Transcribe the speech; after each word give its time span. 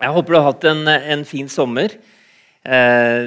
Jeg 0.00 0.14
håper 0.16 0.32
du 0.32 0.38
har 0.38 0.46
hatt 0.46 0.64
en, 0.70 0.86
en 0.88 1.22
fin 1.28 1.48
sommer. 1.52 1.92
Eh, 2.64 3.26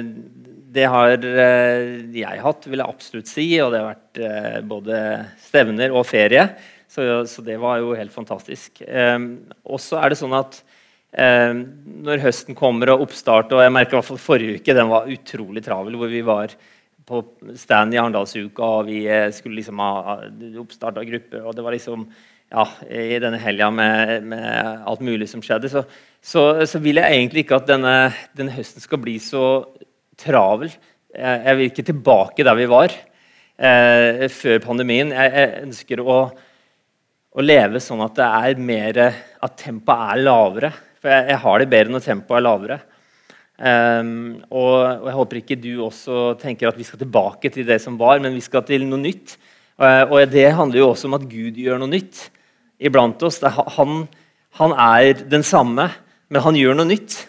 det 0.74 0.86
har 0.90 1.12
eh, 1.14 2.00
jeg 2.18 2.42
hatt, 2.42 2.66
vil 2.66 2.82
jeg 2.82 2.94
absolutt 2.96 3.30
si. 3.30 3.46
Og 3.62 3.70
det 3.70 3.78
har 3.78 3.92
vært 3.92 4.22
eh, 4.26 4.56
både 4.66 5.02
stevner 5.44 5.94
og 5.94 6.02
ferie. 6.08 6.48
Så, 6.90 7.06
så, 7.30 7.44
det 7.46 7.60
var 7.62 7.78
jo 7.78 7.94
helt 7.98 8.14
fantastisk. 8.14 8.82
Og 8.86 9.80
så 9.82 9.98
er 9.98 10.12
det 10.12 10.18
sånn 10.20 10.34
at 10.38 10.60
når 11.14 12.22
høsten 12.22 12.56
kommer 12.58 12.90
og 12.90 13.04
oppstart 13.04 13.52
og 13.54 13.60
jeg 13.62 13.70
merker 13.70 13.94
i 13.94 13.98
hvert 14.00 14.06
fall 14.08 14.18
Forrige 14.18 14.58
uke 14.58 14.74
den 14.74 14.88
var 14.90 15.10
utrolig 15.10 15.62
travel, 15.62 15.94
hvor 15.98 16.10
vi 16.10 16.22
var 16.26 16.54
på 17.06 17.20
stand 17.58 17.94
i 17.94 18.00
Arendalsuka, 18.02 18.66
og 18.78 18.88
vi 18.90 19.00
skulle 19.34 19.60
liksom 19.60 19.82
ha 19.82 20.16
oppstart 20.62 20.98
av 20.98 21.06
grupper. 21.06 21.44
og 21.46 21.54
det 21.54 21.66
var 21.66 21.76
liksom 21.76 22.06
ja, 22.54 22.64
i 22.90 23.18
denne 23.22 23.40
helga 23.42 23.70
med, 23.74 24.26
med, 24.30 24.82
alt 24.86 25.02
mulig 25.04 25.28
som 25.30 25.42
skjedde, 25.44 25.70
så, 25.72 25.84
så, 26.24 26.44
så, 26.64 26.80
vil 26.80 27.00
jeg 27.00 27.18
egentlig 27.18 27.44
ikke 27.44 27.58
at 27.60 27.68
denne, 27.68 27.96
denne 28.36 28.54
høsten 28.54 28.80
skal 28.80 29.00
bli 29.02 29.18
så 29.20 29.44
travel. 30.20 30.72
Jeg, 31.12 31.42
jeg, 31.44 31.58
vil 31.58 31.68
ikke 31.68 31.86
tilbake 31.90 32.46
der 32.46 32.56
vi 32.58 32.70
var 32.70 32.94
eh, 32.94 34.24
før 34.32 34.62
pandemien. 34.64 35.12
Jeg, 35.12 35.34
jeg 35.36 35.66
ønsker 35.66 36.00
å, 36.00 36.18
å, 36.32 37.44
leve 37.44 37.82
sånn 37.82 38.02
at 38.06 38.16
det 38.16 38.30
er 38.48 38.64
mer 38.72 39.00
At 39.04 39.58
tempoet 39.60 40.16
er 40.16 40.24
lavere. 40.24 40.72
For 41.02 41.12
jeg, 41.12 41.28
jeg, 41.34 41.40
har 41.44 41.60
det 41.60 41.70
bedre 41.76 41.94
når 41.94 42.06
tempoet 42.08 42.40
er 42.40 42.46
lavere. 42.48 42.80
Um, 43.54 44.40
og, 44.50 44.72
og, 44.82 45.04
jeg 45.06 45.14
håper 45.14 45.38
ikke 45.38 45.56
du 45.62 45.72
også 45.84 46.22
tenker 46.40 46.66
at 46.66 46.78
vi 46.78 46.86
skal 46.88 46.98
tilbake 47.04 47.52
til 47.54 47.68
det 47.68 47.76
som 47.84 47.94
var, 48.00 48.18
men 48.18 48.34
vi 48.34 48.42
skal 48.42 48.64
til 48.66 48.86
noe 48.88 48.98
nytt. 48.98 49.36
Uh, 49.78 50.02
og 50.08 50.32
det 50.32 50.48
handler 50.56 50.80
jo 50.80 50.88
også 50.90 51.06
om 51.10 51.18
at 51.20 51.28
Gud 51.30 51.60
gjør 51.60 51.78
noe 51.82 51.92
nytt 51.92 52.24
iblant 52.82 53.22
oss. 53.26 53.38
Han, 53.76 54.06
han, 54.58 54.74
er 54.74 55.22
den 55.30 55.46
samme, 55.46 55.86
men 56.34 56.42
han 56.42 56.56
gjør 56.58 56.74
noe 56.74 56.90
nytt. 56.90 57.20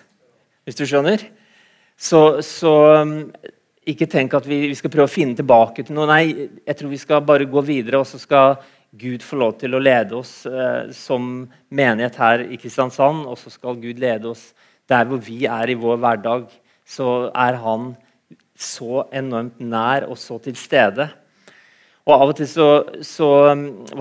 Hvis 0.66 0.80
du 0.80 0.88
skjønner? 0.90 1.22
Så, 1.94 2.42
så 2.42 2.72
um, 3.06 3.20
ikke 3.86 4.08
tenk 4.10 4.34
at 4.34 4.48
vi, 4.50 4.64
vi, 4.72 4.78
skal 4.78 4.90
prøve 4.90 5.06
å 5.06 5.14
finne 5.14 5.38
tilbake 5.38 5.86
til 5.86 5.94
noe. 5.94 6.08
Nei, 6.10 6.48
jeg 6.66 6.80
tror 6.80 6.90
vi 6.90 6.98
skal 6.98 7.22
bare 7.28 7.46
gå 7.46 7.62
videre, 7.68 8.02
og 8.02 8.10
så 8.10 8.18
skal 8.18 8.58
Gud 8.98 9.22
få 9.22 9.38
lov 9.38 9.60
til 9.62 9.78
å 9.78 9.82
lede 9.84 10.18
oss 10.18 10.48
eh, 10.50 10.90
som 10.96 11.46
menighet 11.70 12.18
her 12.18 12.46
i 12.48 12.58
Kristiansand. 12.58 13.28
Og 13.30 13.38
så 13.38 13.54
skal 13.54 13.78
Gud 13.78 14.02
lede 14.02 14.32
oss 14.32 14.48
der 14.90 15.06
hvor 15.06 15.22
vi 15.22 15.44
er 15.46 15.70
i 15.70 15.78
vår 15.78 16.02
hverdag. 16.02 16.50
Så 16.82 17.30
er 17.30 17.60
han 17.62 17.92
så 18.58 19.06
enormt 19.14 19.62
nær 19.62 20.08
og 20.10 20.18
så 20.18 20.40
til 20.42 20.58
stede. 20.58 21.12
Og 22.06 22.14
av 22.14 22.30
og 22.30 22.36
til 22.38 22.48
så, 22.50 22.68
så 23.02 23.28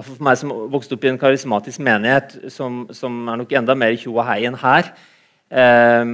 For 0.04 0.24
meg 0.24 0.36
som 0.36 0.52
vokste 0.72 0.96
opp 0.96 1.06
i 1.06 1.10
en 1.12 1.20
karismatisk 1.20 1.80
menighet, 1.84 2.36
som, 2.52 2.84
som 2.92 3.22
er 3.32 3.40
nok 3.40 3.54
enda 3.56 3.76
mer 3.78 3.96
tjo 4.00 4.18
og 4.18 4.26
hei 4.28 4.42
enn 4.48 4.58
her, 4.60 4.90
eh, 5.48 6.04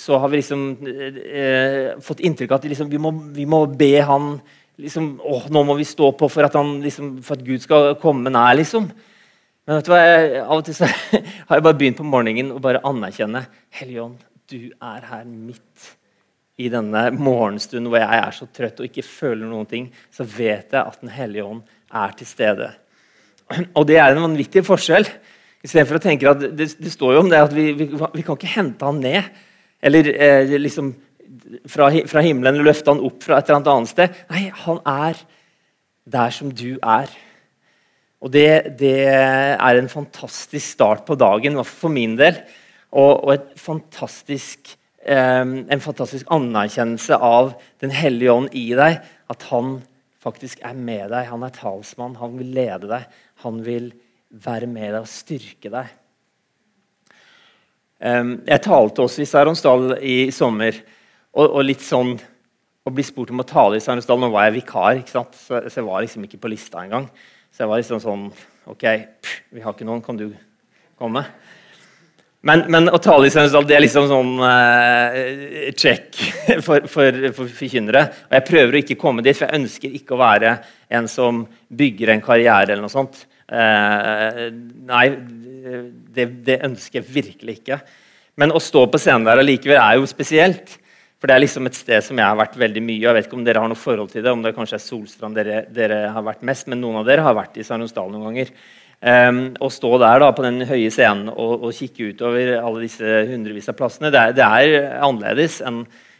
så 0.00 0.20
har 0.22 0.30
vi 0.30 0.40
liksom 0.40 0.64
eh, 0.86 1.92
fått 2.04 2.22
inntrykk 2.24 2.54
av 2.54 2.60
at 2.60 2.70
liksom, 2.70 2.88
vi, 2.92 3.00
må, 3.02 3.12
vi, 3.36 3.44
må, 3.48 3.64
be 3.66 3.92
han 4.06 4.32
liksom, 4.80 5.12
å, 5.20 5.42
Nå 5.52 5.64
må 5.66 5.76
vi 5.80 5.88
stå 5.88 6.12
på 6.16 6.30
for 6.30 6.46
at, 6.46 6.56
han, 6.56 6.78
liksom, 6.84 7.18
for 7.26 7.36
at 7.36 7.44
Gud 7.44 7.66
skal 7.66 7.94
komme 8.00 8.32
nær, 8.32 8.54
liksom. 8.56 8.88
Men 9.66 9.76
vet 9.76 9.88
du 9.88 9.92
hva, 9.92 10.02
jeg, 10.06 10.42
av 10.46 10.56
og 10.56 10.66
til 10.66 10.78
så 10.78 10.88
har 11.50 11.58
jeg 11.58 11.66
bare 11.66 11.80
begynt 11.82 12.00
på 12.00 12.06
morgenen 12.06 12.54
å 12.54 12.62
bare 12.62 12.80
anerkjenne 12.86 13.44
Hellige 13.76 14.06
Ånd, 14.06 14.28
du 14.50 14.70
er 14.72 15.10
her 15.10 15.26
midt 15.28 15.90
i 16.60 16.68
denne 16.72 17.06
morgenstunden 17.16 17.88
hvor 17.90 18.02
jeg 18.02 18.20
er 18.20 18.36
så 18.36 18.48
trøtt 18.52 18.80
og 18.82 18.88
ikke 18.88 19.06
føler 19.06 19.48
noen 19.48 19.68
ting, 19.70 19.90
så 20.12 20.26
vet 20.26 20.74
jeg 20.74 20.80
at 20.80 21.00
Den 21.00 21.12
hellige 21.14 21.46
ånd 21.46 21.62
er 21.90 22.16
til 22.18 22.28
stede. 22.28 22.70
Og 23.74 23.86
det 23.88 23.98
er 23.98 24.12
en 24.12 24.24
vanvittig 24.28 24.62
forskjell. 24.66 25.08
Istedenfor 25.64 25.98
å 25.98 26.02
tenke 26.02 26.28
at 26.30 26.42
det, 26.44 26.70
det, 26.78 26.92
står 26.92 27.16
jo 27.16 27.22
om 27.24 27.30
det 27.30 27.40
at 27.42 27.54
vi, 27.54 27.70
vi, 27.76 27.88
vi 27.90 28.24
kan 28.24 28.38
ikke 28.38 28.52
hente 28.54 28.86
han 28.86 29.00
ned. 29.02 29.26
Eller 29.82 30.10
eh, 30.12 30.54
liksom 30.60 30.92
fra, 31.68 31.88
fra, 32.08 32.22
himmelen 32.24 32.62
løfte 32.64 32.92
han 32.92 33.02
opp 33.04 33.24
fra 33.24 33.40
et 33.40 33.50
eller 33.50 33.74
annet 33.74 33.92
sted. 33.92 34.22
Nei, 34.32 34.46
han 34.64 34.80
er 34.88 35.20
der 36.10 36.34
som 36.34 36.52
du 36.54 36.78
er. 36.78 37.12
Og 38.20 38.32
det, 38.32 38.76
det 38.80 38.96
er 39.08 39.78
en 39.78 39.88
fantastisk 39.88 40.76
start 40.76 41.06
på 41.08 41.16
dagen, 41.18 41.56
for 41.64 41.92
min 41.92 42.18
del. 42.20 42.40
Og, 42.90 43.24
og 43.24 43.34
et 43.36 43.50
fantastisk 43.60 44.74
en 45.00 45.80
fantastisk 45.80 46.28
anerkjennelse 46.28 47.16
av 47.16 47.54
Den 47.80 47.90
hellige 47.94 48.32
ånd 48.32 48.50
i 48.52 48.66
deg. 48.76 48.98
At 49.32 49.46
han 49.48 49.78
faktisk 50.20 50.60
er 50.66 50.76
med 50.76 51.08
deg. 51.12 51.30
Han 51.30 51.46
er 51.46 51.54
talsmann. 51.56 52.18
Han 52.20 52.36
vil 52.38 52.52
lede 52.58 52.90
deg. 52.90 53.06
Han 53.44 53.62
vil 53.64 53.90
være 54.30 54.68
med 54.70 54.92
deg 54.92 55.00
og 55.00 55.10
styrke 55.10 55.72
deg. 55.72 55.96
Jeg 58.00 58.64
talte 58.64 59.04
også 59.04 59.20
i 59.20 59.28
Saronsdal 59.28 59.96
i 60.00 60.18
sommer. 60.32 60.76
Og, 61.36 61.44
og, 61.46 61.60
litt 61.62 61.82
sånn 61.84 62.14
å 62.80 62.92
bli 62.94 63.04
spurt 63.06 63.30
om 63.34 63.42
å 63.42 63.48
tale 63.48 63.78
i 63.78 63.84
Saronsdal. 63.84 64.20
Nå 64.20 64.30
var 64.32 64.48
jeg 64.48 64.60
vikar, 64.60 65.02
så, 65.08 65.24
så, 65.36 65.60
jeg 65.68 65.86
var 65.86 66.04
liksom 66.04 66.24
ikke 66.26 66.40
på 66.42 66.50
lista 66.50 66.80
engang. 66.82 67.10
Så 67.52 67.64
jeg 67.64 67.70
var 67.70 67.82
liksom 67.82 68.00
sånn 68.02 68.28
OK, 68.70 68.84
pff, 69.20 69.36
vi 69.52 69.64
har 69.64 69.74
ikke 69.76 69.88
noen. 69.88 70.02
Kan 70.04 70.18
du 70.18 70.30
komme? 70.98 71.24
Men, 72.48 72.62
men, 72.72 72.88
å 72.88 72.96
tale 73.04 73.28
i 73.28 73.32
Søndesdal 73.32 73.66
det 73.68 73.76
er 73.76 73.82
liksom 73.84 74.06
sånn 74.08 74.30
uh, 74.40 75.16
check 75.76 76.16
for, 76.66 76.86
for, 76.88 77.18
for. 77.36 77.50
Og 77.50 78.36
jeg 78.38 78.46
prøver 78.48 78.76
å 78.76 78.80
ikke 78.80 78.96
komme 79.00 79.24
dit, 79.24 79.36
for 79.36 79.44
jeg 79.44 79.60
ønsker 79.60 79.98
ikke 79.98 80.16
å 80.16 80.22
være 80.22 80.54
en 80.96 81.08
som 81.10 81.42
bygger 81.68 82.14
en 82.14 82.24
karriere. 82.24 82.72
eller 82.72 82.86
noe 82.86 82.92
sånt. 82.92 83.26
Uh, 83.50 84.48
nei, 84.88 85.04
det, 86.16 86.30
det, 86.46 86.62
ønsker 86.64 87.02
jeg 87.02 87.12
virkelig 87.12 87.60
ikke. 87.60 87.82
Men 88.40 88.56
å 88.56 88.62
stå 88.62 88.86
på 88.88 89.00
scenen 89.02 89.28
der 89.28 89.42
allikevel 89.42 89.76
er 89.76 90.00
jo 90.00 90.08
spesielt. 90.08 90.78
For 91.20 91.28
det 91.28 91.36
er 91.36 91.42
liksom 91.44 91.68
et 91.68 91.76
sted 91.76 92.00
som 92.00 92.16
jeg 92.16 92.24
har 92.24 92.38
vært 92.40 92.56
veldig 92.56 92.80
mye. 92.80 93.02
Jeg 93.04 93.16
vet 93.18 93.26
ikke 93.28 93.36
om 93.36 93.44
dere 93.44 93.60
har 93.60 93.68
noe 93.68 93.76
forhold 93.76 94.14
til 94.14 94.24
det, 94.24 94.32
om 94.32 94.40
det 94.40 94.54
kanskje 94.56 94.78
er 94.78 94.86
Solstrand 94.86 95.36
dere, 95.36 95.66
dere 95.68 96.06
har 96.14 96.24
vært 96.24 96.46
mest, 96.48 96.70
men 96.72 96.80
noen 96.80 97.02
av 97.02 97.10
dere 97.10 97.26
har 97.26 97.36
vært 97.36 97.60
i 97.60 97.66
Saronsdal 97.66 98.08
noen 98.08 98.30
ganger. 98.30 98.54
Um, 99.00 99.54
å 99.64 99.70
stå 99.72 99.94
der 99.96 100.18
da, 100.20 100.26
på 100.36 100.42
den 100.44 100.60
høye 100.68 100.90
scenen 100.92 101.30
og, 101.32 101.62
og, 101.64 101.70
kikke 101.72 102.10
utover 102.12 102.50
alle 102.58 102.82
disse 102.82 103.22
hundrevis 103.30 103.70
av 103.72 103.78
plassene, 103.78 104.10
det 104.12 104.20
er, 104.20 104.34
det 104.36 104.44
er 104.44 104.98
annerledes 105.06 105.54
enn, 105.64 105.78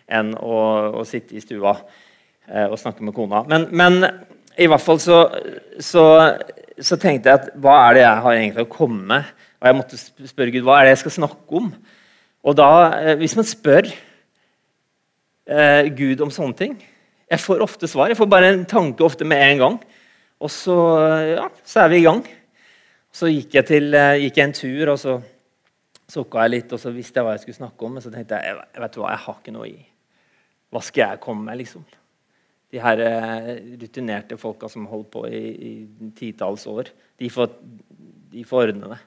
en 0.09 0.31
å, 0.41 0.55
å, 0.97 1.05
sitte 1.05 1.37
i 1.37 1.43
stua 1.45 1.75
uh, 1.77 2.67
og 2.71 2.79
snakke 2.81 3.05
med 3.05 3.13
kona. 3.19 3.43
Men, 3.53 3.67
men 3.77 4.01
i 4.57 4.71
hvert 4.73 4.81
fall 4.81 4.97
så, 4.97 5.19
så, 5.77 6.07
så, 6.81 6.97
tenkte 6.97 7.29
jeg 7.29 7.43
at 7.43 7.53
hva 7.61 7.77
er 7.83 7.99
det 7.99 8.07
jeg 8.07 8.25
har 8.25 8.39
egentlig 8.39 8.65
å 8.65 8.73
komme 8.73 9.05
med? 9.13 9.37
Og 9.61 9.69
jeg 9.69 9.81
måtte 9.83 10.01
spørre 10.33 10.57
Gud 10.57 10.65
hva 10.65 10.81
er 10.81 10.89
det 10.89 10.97
jeg 10.97 11.05
skal 11.05 11.17
snakke 11.19 11.61
om. 11.61 11.71
Og 12.49 12.61
da, 12.65 12.73
uh, 12.97 13.15
hvis 13.21 13.37
man 13.37 13.53
spør 13.53 13.93
uh, 13.93 15.85
Gud 16.01 16.25
om 16.25 16.33
sånne 16.33 16.63
ting 16.65 16.81
Jeg 17.29 17.45
får 17.45 17.61
ofte 17.61 17.93
svar. 17.93 18.09
Jeg 18.09 18.17
får 18.25 18.35
bare 18.39 18.57
en 18.57 18.65
tanke 18.65 19.05
ofte 19.05 19.29
med 19.29 19.45
en 19.53 19.65
gang. 19.67 19.81
Og 20.41 20.49
så, 20.49 20.83
ja, 21.37 21.51
så 21.61 21.85
er 21.85 21.93
vi 21.93 22.01
i 22.01 22.09
gang. 22.09 22.25
Så 23.11 23.27
gikk 23.27 23.57
jeg, 23.59 23.67
til, 23.67 23.95
eh, 23.95 24.21
gikk 24.25 24.37
jeg 24.39 24.47
en 24.47 24.55
tur, 24.55 24.93
og 24.93 24.99
så 25.03 25.17
sukka 26.11 26.45
jeg 26.45 26.55
litt, 26.55 26.75
og 26.75 26.83
så 26.83 26.93
visste 26.95 27.19
jeg 27.19 27.27
hva 27.27 27.35
jeg 27.35 27.43
skulle 27.45 27.59
snakke 27.59 27.87
om. 27.87 27.97
Men 27.97 28.05
så 28.05 28.13
tenkte 28.13 28.39
jeg 28.39 28.55
jeg 28.55 28.83
vet 28.85 28.99
hva, 29.01 29.09
jeg 29.11 29.25
har 29.25 29.41
ikke 29.41 29.55
noe 29.55 29.67
i. 29.67 29.79
Hva 30.71 30.83
skal 30.87 31.03
jeg 31.03 31.23
komme 31.25 31.49
med, 31.49 31.59
liksom? 31.59 31.87
De 32.71 32.79
her 32.79 33.03
eh, 33.03 33.49
rutinerte 33.81 34.39
folka 34.39 34.71
som 34.71 34.87
holdt 34.87 35.11
på 35.11 35.25
i, 35.27 35.43
i 35.43 36.11
titalls 36.15 36.69
år, 36.71 36.93
de 37.19 37.31
får, 37.35 37.57
de 38.31 38.45
får 38.47 38.71
ordne 38.71 38.93
det. 38.93 39.01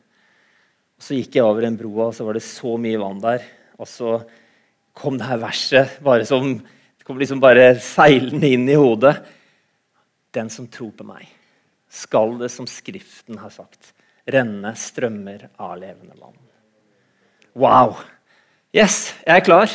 Så 1.00 1.16
gikk 1.16 1.38
jeg 1.40 1.48
over 1.48 1.68
en 1.68 1.78
bro, 1.80 1.94
og 2.10 2.16
så 2.16 2.28
var 2.28 2.36
det 2.36 2.44
så 2.46 2.76
mye 2.80 3.00
vann 3.00 3.24
der. 3.24 3.46
Og 3.80 3.88
så 3.88 4.18
kom 4.94 5.16
det 5.20 5.30
her 5.30 5.40
verset 5.42 5.96
bare 6.04 6.28
som 6.28 6.58
det 6.60 7.08
kom 7.08 7.18
liksom 7.20 7.40
bare 7.44 7.72
seilende 7.84 8.52
inn 8.52 8.68
i 8.68 8.78
hodet. 8.80 9.16
Den 10.36 10.52
som 10.52 10.68
tror 10.72 10.92
på 10.96 11.08
meg 11.08 11.32
skal 11.94 12.38
det, 12.40 12.50
som 12.50 12.68
Skriften 12.70 13.38
har 13.42 13.54
sagt, 13.54 13.94
renne 14.26 14.74
strømmer 14.80 15.50
av 15.62 15.76
levende 15.82 16.18
vann. 16.18 16.38
Wow! 17.54 18.00
Yes, 18.74 19.14
jeg 19.22 19.44
er 19.44 19.46
klar. 19.46 19.74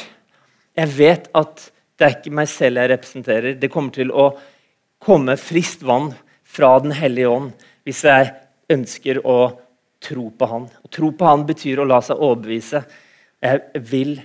Jeg 0.79 0.95
vet 0.97 1.29
at 1.39 1.69
det 1.99 2.07
er 2.07 2.17
ikke 2.17 2.35
meg 2.35 2.51
selv 2.51 2.81
jeg 2.81 2.91
representerer. 2.93 3.55
Det 3.59 3.71
kommer 3.71 3.95
til 3.95 4.11
å 4.11 4.33
komme 5.03 5.37
friskt 5.39 5.85
vann 5.87 6.11
fra 6.49 6.73
Den 6.83 6.95
hellige 6.97 7.31
ånd 7.31 7.67
hvis 7.87 8.03
jeg 8.07 8.33
ønsker 8.73 9.21
å 9.23 9.39
tro 10.03 10.29
på 10.35 10.49
Han. 10.51 10.67
Å 10.67 10.91
tro 10.91 11.13
på 11.15 11.29
Han 11.29 11.47
betyr 11.47 11.83
å 11.83 11.87
la 11.87 12.01
seg 12.05 12.19
overbevise. 12.19 12.83
Jeg 13.43 13.85
vil, 13.91 14.17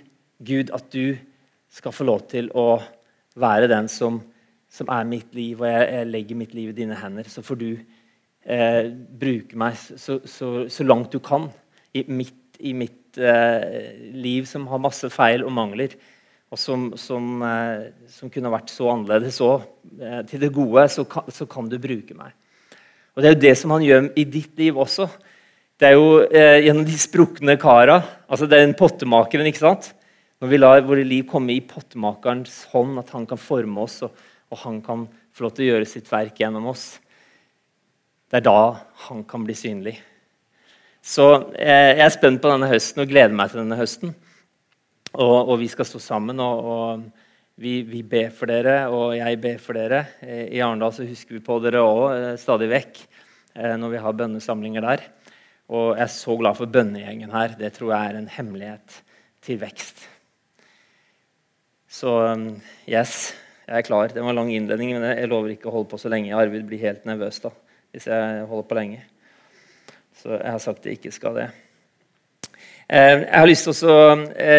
Gud, 0.41 0.73
at 0.73 0.89
du 0.93 1.13
skal 1.73 1.93
få 1.93 2.05
lov 2.09 2.25
til 2.33 2.49
å 2.57 2.81
være 3.37 3.69
den 3.69 3.89
som 3.89 4.21
som 4.73 4.89
er 4.89 5.05
mitt 5.05 5.35
liv, 5.37 5.59
og 5.61 5.67
jeg, 5.69 5.85
jeg, 5.91 6.09
legger 6.09 6.39
mitt 6.39 6.55
liv 6.57 6.71
i 6.71 6.77
dine 6.77 6.97
hender. 6.97 7.27
Så 7.29 7.43
får 7.45 7.59
du 7.61 7.69
eh, 7.75 8.87
bruke 9.21 9.59
meg 9.59 9.77
så, 9.77 10.17
så, 10.25 10.53
så, 10.71 10.87
langt 10.87 11.13
du 11.13 11.19
kan 11.23 11.49
i 11.93 12.05
mitt, 12.09 12.57
i 12.59 12.73
mitt 12.77 13.19
eh, 13.21 13.93
liv 14.17 14.49
som 14.49 14.65
har 14.71 14.81
masse 14.81 15.09
feil 15.13 15.45
og 15.45 15.53
mangler, 15.53 15.93
og 16.53 16.61
som, 16.61 16.89
som, 16.97 17.35
eh, 17.45 17.91
som 18.09 18.33
kunne 18.33 18.53
vært 18.53 18.73
så 18.73 18.89
annerledes 18.95 19.39
òg. 19.45 19.67
Eh, 19.99 20.23
til 20.29 20.41
det 20.41 20.53
gode 20.55 20.87
så 20.89 21.05
kan, 21.09 21.29
så 21.33 21.47
kan, 21.49 21.69
du 21.69 21.77
bruke 21.81 22.17
meg. 22.17 22.33
Og 23.13 23.21
Det 23.21 23.29
er 23.29 23.37
jo 23.37 23.43
det 23.45 23.55
som 23.59 23.75
han 23.77 23.85
gjør 23.85 24.09
i 24.17 24.25
ditt 24.25 24.57
liv 24.57 24.77
også. 24.81 25.05
Det 25.77 25.91
er 25.91 25.97
jo 25.99 26.21
eh, 26.25 26.63
gjennom 26.65 26.85
de 26.87 26.97
sprukne 26.97 27.59
kara. 27.61 28.01
Altså 28.25 28.49
det 28.49 28.57
er 28.57 28.65
den 28.65 28.77
pottemakeren. 28.77 29.45
ikke 29.49 29.65
sant? 29.67 29.93
Når 30.41 30.49
vi 30.49 30.57
lar 30.57 30.85
våre 30.85 31.05
liv 31.05 31.27
komme 31.29 31.53
i 31.53 31.61
pottemakerens 31.61 32.63
hånd, 32.73 32.97
at 32.99 33.13
han 33.13 33.29
kan 33.29 33.37
forme 33.37 33.85
oss, 33.85 34.01
og, 34.05 34.13
og 34.53 34.61
han 34.61 34.79
kan 34.85 35.07
få 35.33 35.47
lov 35.47 35.55
til 35.57 35.65
å 35.65 35.71
gjøre 35.73 35.89
sitt 35.89 36.09
verk 36.11 36.37
gjennom 36.39 36.69
oss. 36.69 36.85
Det 38.29 38.39
er 38.39 38.45
da 38.45 38.59
han 39.07 39.23
kan 39.29 39.45
bli 39.45 39.55
synlig. 39.57 39.97
Så 41.03 41.25
eh, 41.59 41.97
jeg 41.97 42.05
er 42.05 42.13
spent 42.13 42.41
på 42.41 42.51
denne 42.51 42.69
høsten 42.69 43.03
og 43.03 43.09
gleder 43.11 43.35
meg 43.35 43.51
til 43.51 43.63
denne 43.63 43.77
høsten. 43.79 44.13
Og, 45.13 45.35
og 45.51 45.57
vi 45.61 45.67
skal 45.69 45.85
stå 45.89 45.99
sammen. 46.01 46.39
og, 46.41 46.69
og 46.73 47.03
vi, 47.61 47.83
vi, 47.85 47.99
ber 48.01 48.31
for 48.33 48.49
dere, 48.49 48.87
og 48.89 49.11
jeg 49.13 49.37
ber 49.41 49.59
for 49.61 49.77
dere. 49.77 49.99
Eh, 50.25 50.47
I 50.55 50.61
Arendal 50.65 50.95
husker 51.09 51.37
vi 51.37 51.43
på 51.45 51.59
dere 51.61 51.83
òg 51.85 52.05
eh, 52.15 52.31
stadig 52.41 52.71
vekk 52.71 53.03
når 53.53 53.91
vi 53.91 53.99
har 54.01 54.15
bønnesamlinger 54.17 54.81
der. 54.81 55.01
Og 55.69 55.91
jeg 55.91 56.07
er 56.07 56.09
så 56.09 56.33
glad 56.39 56.57
for 56.57 56.71
bønnegjengen 56.73 57.29
her. 57.29 57.53
Det 57.53 57.69
tror 57.75 57.91
jeg 57.91 58.09
er 58.09 58.17
en 58.17 58.31
hemmelighet 58.33 58.95
til 59.45 59.59
vekst. 59.61 60.07
Så 61.85 62.15
yes, 62.89 63.35
jeg 63.67 63.79
er 63.79 63.85
klar. 63.87 64.11
Det 64.11 64.21
var 64.21 64.33
en 64.33 64.39
lang 64.41 64.51
innledning, 64.53 64.93
men 64.97 65.05
jeg 65.13 65.29
lover 65.31 65.53
ikke 65.53 65.69
å 65.71 65.75
holde 65.77 65.91
på 65.93 65.99
så 66.01 66.11
lenge. 66.11 66.33
Arvid 66.35 66.65
blir 66.67 66.81
helt 66.83 67.05
nervøs 67.07 67.39
da, 67.43 67.53
hvis 67.93 68.07
jeg 68.11 68.47
holder 68.49 68.67
på 68.69 68.77
lenge. 68.79 69.03
Så 70.19 70.33
jeg 70.35 70.51
har 70.51 70.63
sagt 70.63 70.87
jeg 70.87 70.99
ikke 70.99 71.13
skal 71.15 71.39
det. 71.39 71.47
Jeg 72.93 73.23
har 73.31 73.47
lyst 73.47 73.69
til 73.69 73.89
å 73.89 74.01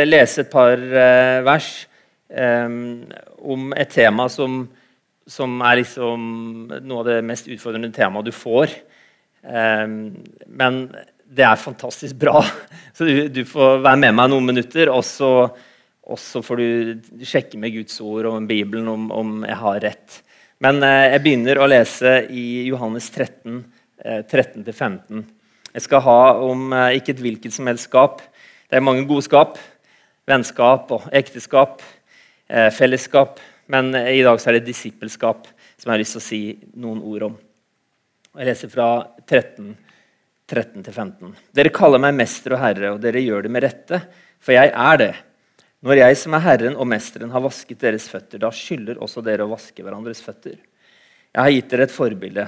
lese 0.08 0.42
et 0.42 0.50
par 0.50 0.80
vers 1.44 1.68
um, 2.32 3.04
om 3.44 3.74
et 3.76 3.92
tema 3.92 4.26
som, 4.32 4.62
som, 5.28 5.58
er 5.68 5.82
liksom 5.82 6.24
noe 6.80 7.02
av 7.04 7.10
det 7.10 7.18
mest 7.28 7.50
utfordrende 7.52 7.92
temaet 7.94 8.30
du 8.30 8.32
får. 8.34 8.72
Men 9.44 10.80
det 11.34 11.46
er 11.46 11.60
fantastisk 11.60 12.16
bra. 12.20 12.42
Så 12.96 13.06
du, 13.06 13.28
du, 13.28 13.44
får 13.48 13.82
være 13.84 14.00
med 14.06 14.16
meg 14.16 14.30
noen 14.32 14.50
minutter, 14.52 14.90
og 14.92 15.02
så, 15.06 15.48
og 16.04 16.20
så 16.20 16.42
får 16.44 16.60
du 16.60 17.24
sjekke 17.24 17.58
med 17.60 17.72
Guds 17.74 17.96
ord 18.04 18.28
og 18.28 18.48
Bibelen 18.48 18.88
om, 18.92 19.08
om 19.14 19.38
jeg 19.46 19.56
har 19.60 19.80
rett. 19.84 20.18
Men 20.64 20.82
eh, 20.84 21.14
jeg 21.14 21.22
begynner 21.24 21.60
å 21.60 21.68
lese 21.70 22.12
i 22.30 22.44
Johannes 22.68 23.08
13, 23.12 23.62
eh, 24.04 24.20
13-15. 24.22 25.24
Jeg 25.74 25.86
skal 25.86 26.04
ha 26.04 26.20
om 26.44 26.68
eh, 26.76 26.98
ikke 27.00 27.16
et 27.16 27.22
hvilket 27.24 27.56
som 27.56 27.66
helst 27.70 27.88
skap. 27.88 28.20
Det 28.68 28.78
er 28.78 28.84
mange 28.84 29.06
gode 29.08 29.24
skap. 29.26 29.58
Vennskap 30.28 30.92
og 30.94 31.08
ekteskap 31.12 31.82
eh, 32.48 32.70
fellesskap. 32.72 33.40
Men 33.72 33.94
eh, 33.96 34.12
i 34.20 34.22
dag 34.26 34.38
er 34.38 34.58
det 34.58 34.68
disippelskap 34.68 35.48
som 35.48 35.88
jeg 35.88 35.94
har 35.94 36.02
lyst 36.04 36.16
til 36.18 36.22
å 36.22 36.28
si 36.28 36.42
noen 36.80 37.02
ord 37.02 37.28
om. 37.30 37.36
Jeg 38.34 38.48
leser 38.50 38.70
fra 38.72 38.88
13, 39.26 39.74
13-15. 40.50 41.34
Dere 41.54 41.72
kaller 41.74 42.02
meg 42.02 42.16
mester 42.18 42.56
og 42.56 42.62
herre, 42.62 42.94
og 42.94 43.02
dere 43.02 43.22
gjør 43.22 43.46
det 43.46 43.52
med 43.54 43.64
rette, 43.64 44.00
for 44.42 44.56
jeg 44.56 44.70
er 44.70 45.00
det. 45.00 45.12
Når 45.84 46.00
jeg 46.00 46.16
som 46.16 46.32
er 46.32 46.40
Herren 46.46 46.76
og 46.80 46.86
Mesteren 46.88 47.32
har 47.34 47.42
vasket 47.44 47.82
deres 47.82 48.06
føtter, 48.08 48.40
da 48.40 48.48
skylder 48.48 49.02
også 49.04 49.20
dere 49.24 49.44
å 49.44 49.50
vaske 49.50 49.84
hverandres 49.84 50.22
føtter. 50.24 50.56
Jeg 51.28 51.40
har 51.42 51.52
gitt 51.52 51.68
dere 51.74 51.84
et 51.84 51.92
forbilde. 51.92 52.46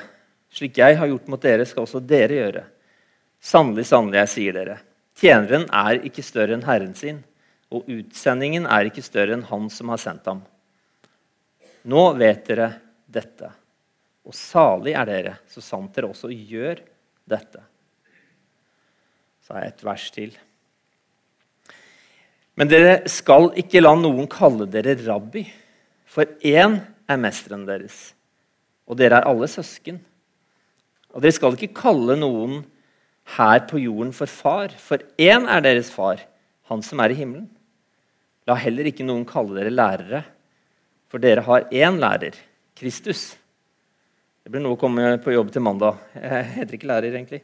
Slik 0.57 0.79
jeg 0.81 0.97
har 0.97 1.11
gjort 1.11 1.29
mot 1.29 1.43
dere, 1.43 1.67
skal 1.69 1.85
også 1.85 2.01
dere 2.01 2.39
gjøre. 2.39 2.63
Sannelig, 3.45 3.85
sannelig, 3.91 4.23
jeg 4.23 4.33
sier 4.33 4.57
dere, 4.57 4.79
tjeneren 5.21 5.67
er 5.69 6.01
ikke 6.09 6.25
større 6.25 6.57
enn 6.57 6.65
Herren 6.65 6.97
sin. 6.97 7.21
Og 7.77 7.85
utsendingen 7.93 8.65
er 8.73 8.89
ikke 8.89 9.05
større 9.05 9.37
enn 9.37 9.45
han 9.51 9.69
som 9.75 9.93
har 9.93 10.01
sendt 10.01 10.31
ham. 10.31 10.41
Nå 11.93 12.09
vet 12.17 12.49
dere 12.49 12.71
dette, 13.05 13.53
og 14.27 14.35
salig 14.35 14.97
er 14.97 15.07
dere, 15.11 15.37
så 15.51 15.61
sant 15.61 15.93
dere 15.95 16.09
også 16.09 16.33
gjør 16.33 16.81
dette. 17.29 17.61
Så 19.45 19.55
har 19.55 19.67
jeg 19.67 19.77
et 19.77 19.89
vers 19.93 20.11
til. 20.15 20.39
Men 22.57 22.71
dere 22.71 23.01
skal 23.13 23.51
ikke 23.61 23.83
la 23.83 23.93
noen 23.99 24.29
kalle 24.33 24.65
dere 24.71 24.97
rabbi, 25.05 25.45
for 26.09 26.25
én 26.41 26.79
er 27.07 27.19
mesteren 27.21 27.67
deres, 27.69 28.15
og 28.89 28.97
dere 28.97 29.21
er 29.21 29.29
alle 29.29 29.49
søsken. 29.51 29.99
Og 31.13 31.21
dere 31.21 31.37
skal 31.37 31.57
ikke 31.57 31.77
kalle 31.77 32.17
noen 32.17 32.63
her 33.37 33.61
på 33.69 33.81
jorden 33.83 34.15
for 34.17 34.31
far, 34.31 34.73
for 34.81 35.03
én 35.21 35.45
er 35.51 35.65
deres 35.65 35.91
far, 35.93 36.23
han 36.71 36.83
som 36.83 37.03
er 37.03 37.13
i 37.13 37.19
himmelen. 37.19 37.51
La 38.47 38.57
heller 38.59 38.89
ikke 38.89 39.05
noen 39.05 39.27
kalle 39.29 39.59
dere 39.59 39.75
lærere, 39.75 40.23
for 41.11 41.23
dere 41.23 41.45
har 41.47 41.69
én 41.75 42.01
lærer, 42.01 42.39
Kristus. 42.77 43.35
Det 44.47 44.53
blir 44.55 44.63
noe 44.63 44.77
å 44.77 44.81
komme 44.81 45.17
på 45.23 45.35
jobb 45.35 45.51
til 45.53 45.65
mandag. 45.67 45.99
Jeg 46.15 46.45
heter 46.55 46.79
ikke 46.79 46.89
lærer, 46.89 47.13
egentlig. 47.19 47.43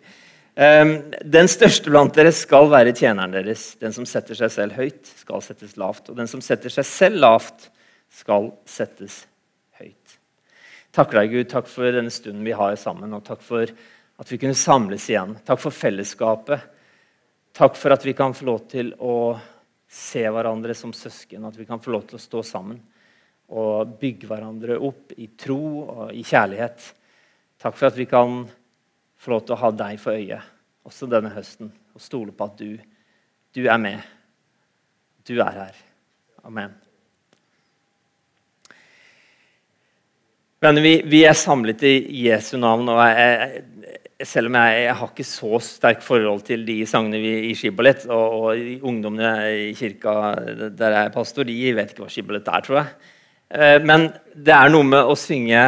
Ehm, 0.54 0.98
den 1.24 1.48
største 1.48 1.88
blant 1.88 2.16
dere 2.16 2.32
skal 2.36 2.68
være 2.72 2.92
tjeneren 2.96 3.32
deres. 3.32 3.72
Den 3.80 3.94
som 3.96 4.04
setter 4.08 4.36
seg 4.36 4.52
selv 4.52 4.76
høyt, 4.76 5.06
skal 5.22 5.44
settes 5.44 5.78
lavt. 5.80 6.10
Og 6.12 6.18
den 6.18 6.28
som 6.28 6.42
setter 6.44 6.72
seg 6.72 6.88
selv 6.88 7.22
lavt, 7.24 7.70
skal 8.12 8.50
settes 8.68 9.22
høyt. 9.80 10.18
Takk 10.92 11.14
deg, 11.16 11.32
Gud. 11.32 11.48
Takk 11.48 11.70
for 11.72 11.88
denne 11.88 12.12
stunden 12.12 12.44
vi 12.44 12.52
har 12.56 12.76
sammen, 12.76 13.14
og 13.16 13.24
takk 13.24 13.40
for 13.44 13.64
at 14.20 14.28
vi 14.28 14.38
kunne 14.42 14.58
samles 14.58 15.08
igjen. 15.08 15.38
Takk 15.46 15.62
for 15.62 15.72
fellesskapet. 15.72 16.68
Takk 17.56 17.76
for 17.80 17.96
at 17.96 18.04
vi 18.04 18.12
kan 18.16 18.36
få 18.36 18.48
lov 18.48 18.66
til 18.68 18.92
å 19.00 19.32
se 19.92 20.22
hverandre 20.24 20.76
som 20.76 20.92
søsken, 20.96 21.44
at 21.48 21.56
vi 21.56 21.66
kan 21.68 21.80
få 21.80 21.92
lov 21.92 22.06
til 22.08 22.16
å 22.16 22.22
stå 22.22 22.44
sammen 22.44 22.78
og 23.52 23.98
bygge 24.00 24.28
hverandre 24.28 24.78
opp 24.80 25.12
i 25.20 25.26
tro 25.36 25.62
og 25.82 26.12
i 26.16 26.22
kjærlighet. 26.24 26.84
Takk 27.60 27.76
for 27.76 27.90
at 27.90 27.98
vi 27.98 28.06
kan 28.08 28.46
få 29.22 29.34
lov 29.34 29.46
til 29.46 29.54
å 29.54 29.62
ha 29.62 29.70
deg 29.84 30.00
for 30.02 30.18
øye 30.18 30.40
også 30.88 31.06
denne 31.10 31.30
høsten 31.34 31.70
og 31.94 32.02
stole 32.02 32.34
på 32.34 32.48
at 32.48 32.58
du, 32.58 32.70
du 33.54 33.66
er 33.68 33.78
med. 33.78 34.00
Du 35.28 35.36
er 35.36 35.58
her. 35.60 35.76
Amen. 36.42 36.72
Venner, 40.62 40.82
vi, 40.82 40.94
vi, 41.10 41.24
er 41.26 41.34
samlet 41.38 41.82
i 41.86 41.94
Jesu 42.24 42.56
navn. 42.58 42.88
og 42.90 43.00
jeg, 43.02 43.62
selv 44.26 44.50
om 44.50 44.58
jeg, 44.58 44.82
jeg, 44.84 44.96
har 44.98 45.10
ikke 45.10 45.26
så 45.26 45.60
sterkt 45.66 46.04
forhold 46.06 46.44
til 46.46 46.66
de 46.66 46.76
sangene 46.86 47.18
vi, 47.22 47.32
i 47.50 47.54
skibalett, 47.58 48.06
og, 48.06 48.36
og 48.50 48.86
ungdommene 48.90 49.32
i 49.68 49.72
kirka 49.78 50.14
der 50.70 50.96
jeg 50.96 51.08
er 51.08 51.14
pastor, 51.14 51.46
de 51.46 51.74
vet 51.74 51.94
ikke 51.94 52.06
hva 52.06 52.12
skibalett 52.14 52.50
er, 52.50 52.66
tror 52.66 52.78
jeg. 52.80 53.10
Eh, 53.52 53.78
men 53.82 54.08
det 54.34 54.54
er 54.54 54.70
noe 54.72 54.86
med 54.86 55.10
å 55.10 55.18
synge 55.18 55.66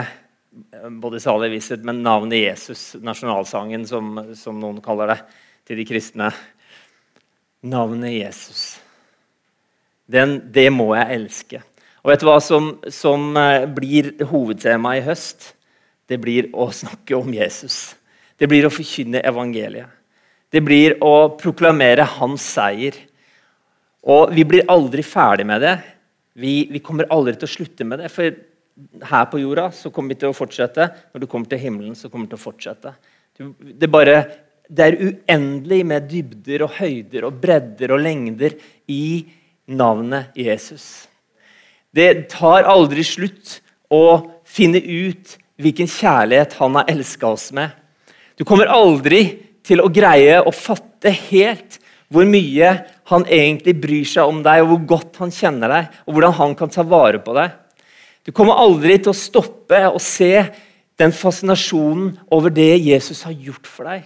både 1.00 1.20
salig 1.22 1.50
visshet, 1.54 1.84
men 1.86 2.02
navnet 2.04 2.38
Jesus, 2.38 2.94
nasjonalsangen, 3.02 3.86
som, 3.88 4.16
som, 4.38 4.58
noen 4.60 4.80
kaller 4.84 5.14
det, 5.14 5.18
til 5.68 5.80
de 5.80 5.86
kristne. 5.88 6.30
Navnet 7.64 8.12
Jesus. 8.14 8.64
Den, 10.10 10.38
det 10.52 10.68
må 10.74 10.90
jeg 10.98 11.18
elske. 11.18 11.62
Og 12.04 12.12
vet 12.12 12.20
du 12.20 12.28
hva 12.28 12.38
som, 12.44 12.74
som 12.92 13.30
eh, 13.40 13.64
blir 13.72 14.12
hovedtema 14.28 14.98
i 14.98 15.04
høst? 15.06 15.54
Det 16.04 16.18
blir 16.20 16.50
å 16.52 16.68
snakke 16.68 17.16
om 17.16 17.32
Jesus. 17.32 17.94
Det 18.36 18.48
blir 18.50 18.66
å 18.66 18.72
forkynne 18.72 19.24
evangeliet. 19.24 19.88
Det 20.52 20.60
blir 20.62 20.98
å 21.02 21.32
proklamere 21.40 22.04
hans 22.18 22.44
seier. 22.54 22.98
Og 24.04 24.34
vi 24.36 24.44
blir 24.46 24.68
aldri 24.70 25.02
ferdig 25.06 25.46
med 25.48 25.64
det. 25.64 25.78
Vi, 26.36 26.66
vi, 26.70 26.82
kommer 26.84 27.08
aldri 27.14 27.34
til 27.38 27.48
å 27.48 27.54
slutte 27.54 27.86
med 27.88 28.04
det. 28.04 28.10
For 28.12 28.36
her 29.04 29.26
på 29.30 29.40
jorda 29.40 29.68
så 29.74 29.90
kommer 29.94 30.14
vi 30.14 30.22
til 30.22 30.32
å 30.32 30.36
fortsette. 30.36 30.88
Når 31.14 31.24
du 31.24 31.28
kommer 31.30 31.50
til 31.50 31.62
himmelen, 31.62 31.94
så 31.98 32.10
kommer 32.10 32.26
vi 32.26 32.34
til 32.34 32.40
å 32.40 32.44
fortsette. 32.44 32.94
Det, 33.34 33.90
bare, 33.90 34.18
det 34.68 34.86
er 34.86 34.98
uendelig 35.00 35.80
med 35.86 36.08
dybder 36.10 36.66
og 36.66 36.76
høyder 36.80 37.28
og 37.28 37.40
bredder 37.42 37.94
og 37.94 38.02
lengder 38.04 38.56
i 38.90 39.24
navnet 39.70 40.34
Jesus. 40.38 41.06
Det 41.94 42.26
tar 42.32 42.66
aldri 42.68 43.04
slutt 43.06 43.60
å 43.94 44.04
finne 44.44 44.80
ut 44.82 45.36
hvilken 45.62 45.88
kjærlighet 45.90 46.56
han 46.58 46.80
har 46.80 46.90
elska 46.90 47.30
oss 47.30 47.50
med. 47.54 47.70
Du 48.34 48.42
kommer 48.46 48.70
aldri 48.70 49.22
til 49.64 49.80
å 49.80 49.90
greie 49.92 50.40
å 50.42 50.52
fatte 50.54 51.12
helt 51.30 51.78
hvor 52.12 52.26
mye 52.28 52.72
han 53.10 53.26
egentlig 53.26 53.74
bryr 53.80 54.08
seg 54.08 54.28
om 54.28 54.42
deg, 54.44 54.62
og 54.62 54.72
hvor 54.72 54.82
godt 54.94 55.20
han 55.22 55.32
kjenner 55.34 55.70
deg, 55.70 56.00
og 56.04 56.16
hvordan 56.16 56.36
han 56.40 56.56
kan 56.58 56.72
ta 56.72 56.84
vare 56.86 57.20
på 57.22 57.34
deg. 57.36 57.54
Du 58.24 58.32
kommer 58.32 58.56
aldri 58.56 58.96
til 58.98 59.12
å 59.12 59.16
stoppe 59.16 59.80
og 59.90 60.00
se 60.02 60.32
den 61.00 61.12
fascinasjonen 61.12 62.14
over 62.32 62.52
det 62.54 62.78
Jesus 62.86 63.24
har 63.26 63.34
gjort 63.36 63.68
for 63.68 63.90
deg. 63.90 64.04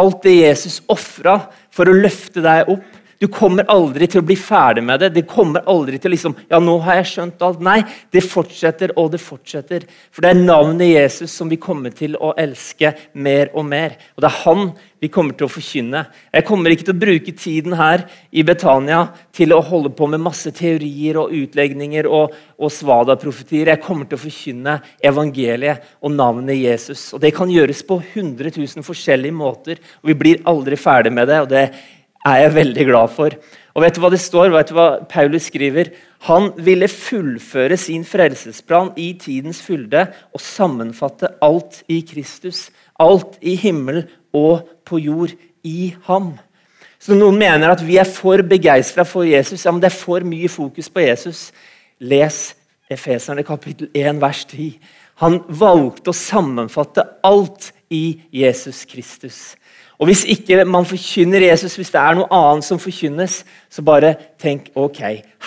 Alt 0.00 0.22
det 0.24 0.36
Jesus 0.38 0.78
ofra 0.88 1.36
for 1.74 1.90
å 1.90 1.96
løfte 1.96 2.42
deg 2.44 2.70
opp, 2.70 2.86
Du 3.20 3.26
kommer 3.28 3.66
aldri 3.68 4.06
til 4.08 4.22
å 4.22 4.24
bli 4.24 4.32
ferdig 4.40 4.80
med 4.80 5.02
det. 5.02 5.10
Det 5.12 5.26
kommer 5.28 5.66
aldri 5.68 5.98
til 6.00 6.14
liksom, 6.14 6.32
ja 6.48 6.56
nå 6.62 6.78
har 6.86 7.02
jeg 7.02 7.08
skjønt 7.10 7.42
alt. 7.44 7.58
Nei, 7.60 7.82
det 8.08 8.22
fortsetter 8.24 8.94
og 8.96 9.10
det 9.12 9.20
fortsetter. 9.20 9.84
For 10.08 10.24
det 10.24 10.30
er 10.32 10.40
navnet 10.40 10.88
Jesus 10.88 11.34
som 11.36 11.50
vi 11.52 11.58
kommer 11.60 11.92
til 11.92 12.16
å 12.16 12.32
elske 12.40 12.94
mer 13.12 13.52
og 13.52 13.68
mer. 13.68 13.98
Og 14.16 14.24
det 14.24 14.30
er 14.30 14.40
han 14.46 14.64
vi 15.04 15.12
kommer 15.12 15.36
til 15.36 15.50
å 15.50 15.52
forkynne. 15.52 16.02
Jeg 16.32 16.48
kommer 16.48 16.72
ikke 16.72 16.88
til 16.88 16.96
å 16.96 17.02
bruke 17.04 17.36
tiden 17.36 17.76
her 17.76 18.06
i 18.32 18.46
Betania 18.46 19.02
til 19.36 19.52
å 19.52 19.60
holde 19.68 19.92
på 19.96 20.08
med 20.08 20.24
masse 20.24 20.52
teorier 20.56 21.20
og 21.20 21.36
utlegninger 21.36 22.08
og, 22.08 22.32
og 22.56 22.72
svada-profetier. 22.72 23.68
Jeg 23.74 23.84
kommer 23.84 24.08
til 24.08 24.16
å 24.16 24.24
forkynne 24.24 24.80
evangeliet 25.12 25.92
og 26.00 26.16
navnet 26.16 26.56
Jesus. 26.56 27.10
Og 27.12 27.20
Det 27.20 27.36
kan 27.36 27.52
gjøres 27.52 27.84
på 27.84 28.00
100 28.00 28.56
000 28.56 28.84
forskjellige 28.84 29.40
måter, 29.44 29.80
og 30.00 30.14
vi 30.14 30.20
blir 30.24 30.44
aldri 30.48 30.80
ferdig 30.80 31.12
med 31.12 31.28
det. 31.28 31.44
og 31.44 31.50
det 31.52 31.66
er 32.26 32.42
jeg 32.44 32.54
veldig 32.54 32.86
glad 32.90 33.12
for. 33.14 33.34
Og 33.74 33.84
vet 33.84 33.96
du 33.96 34.02
hva 34.02 34.10
det 34.12 34.20
står? 34.20 34.50
Vet 34.52 34.70
du 34.70 34.76
hva 34.76 34.88
Paulus 35.08 35.46
skriver? 35.48 35.92
Han 36.28 36.50
ville 36.60 36.88
fullføre 36.90 37.78
sin 37.80 38.04
frelsesplan 38.04 38.92
i 39.00 39.12
tidens 39.20 39.62
fylde 39.64 40.04
og 40.34 40.42
sammenfatte 40.42 41.30
alt 41.44 41.82
i 41.88 42.00
Kristus. 42.04 42.68
Alt 43.00 43.38
i 43.40 43.54
himmel 43.56 44.04
og 44.36 44.66
på 44.84 45.00
jord 45.00 45.32
i 45.64 45.94
ham. 46.08 46.34
Så 47.00 47.16
Noen 47.16 47.38
mener 47.40 47.72
at 47.72 47.80
vi 47.86 47.96
er 47.96 48.08
for 48.08 48.42
begeistra 48.44 49.06
for 49.08 49.24
Jesus. 49.24 49.64
Ja, 49.64 49.72
men 49.72 49.80
Det 49.80 49.88
er 49.88 50.02
for 50.02 50.20
mye 50.20 50.48
fokus 50.48 50.90
på 50.92 51.00
Jesus. 51.00 51.52
Les 52.00 52.54
Efeserne 52.90 53.42
kapittel 53.46 53.88
1, 53.94 54.20
vers 54.20 54.44
10. 54.44 54.78
Han 55.22 55.40
valgte 55.48 56.10
å 56.10 56.16
sammenfatte 56.16 57.04
alt 57.24 57.70
i 57.90 58.20
Jesus 58.32 58.84
Kristus. 58.84 59.54
Og 60.00 60.08
Hvis 60.08 60.22
ikke 60.32 60.64
man 60.64 60.86
forkynner 60.88 61.44
Jesus, 61.44 61.74
hvis 61.76 61.92
det 61.92 62.00
er 62.00 62.16
noe 62.16 62.28
annet 62.32 62.64
som 62.64 62.78
forkynnes, 62.80 63.42
så 63.68 63.82
bare 63.84 64.14
tenk 64.40 64.70
ok, 64.72 65.00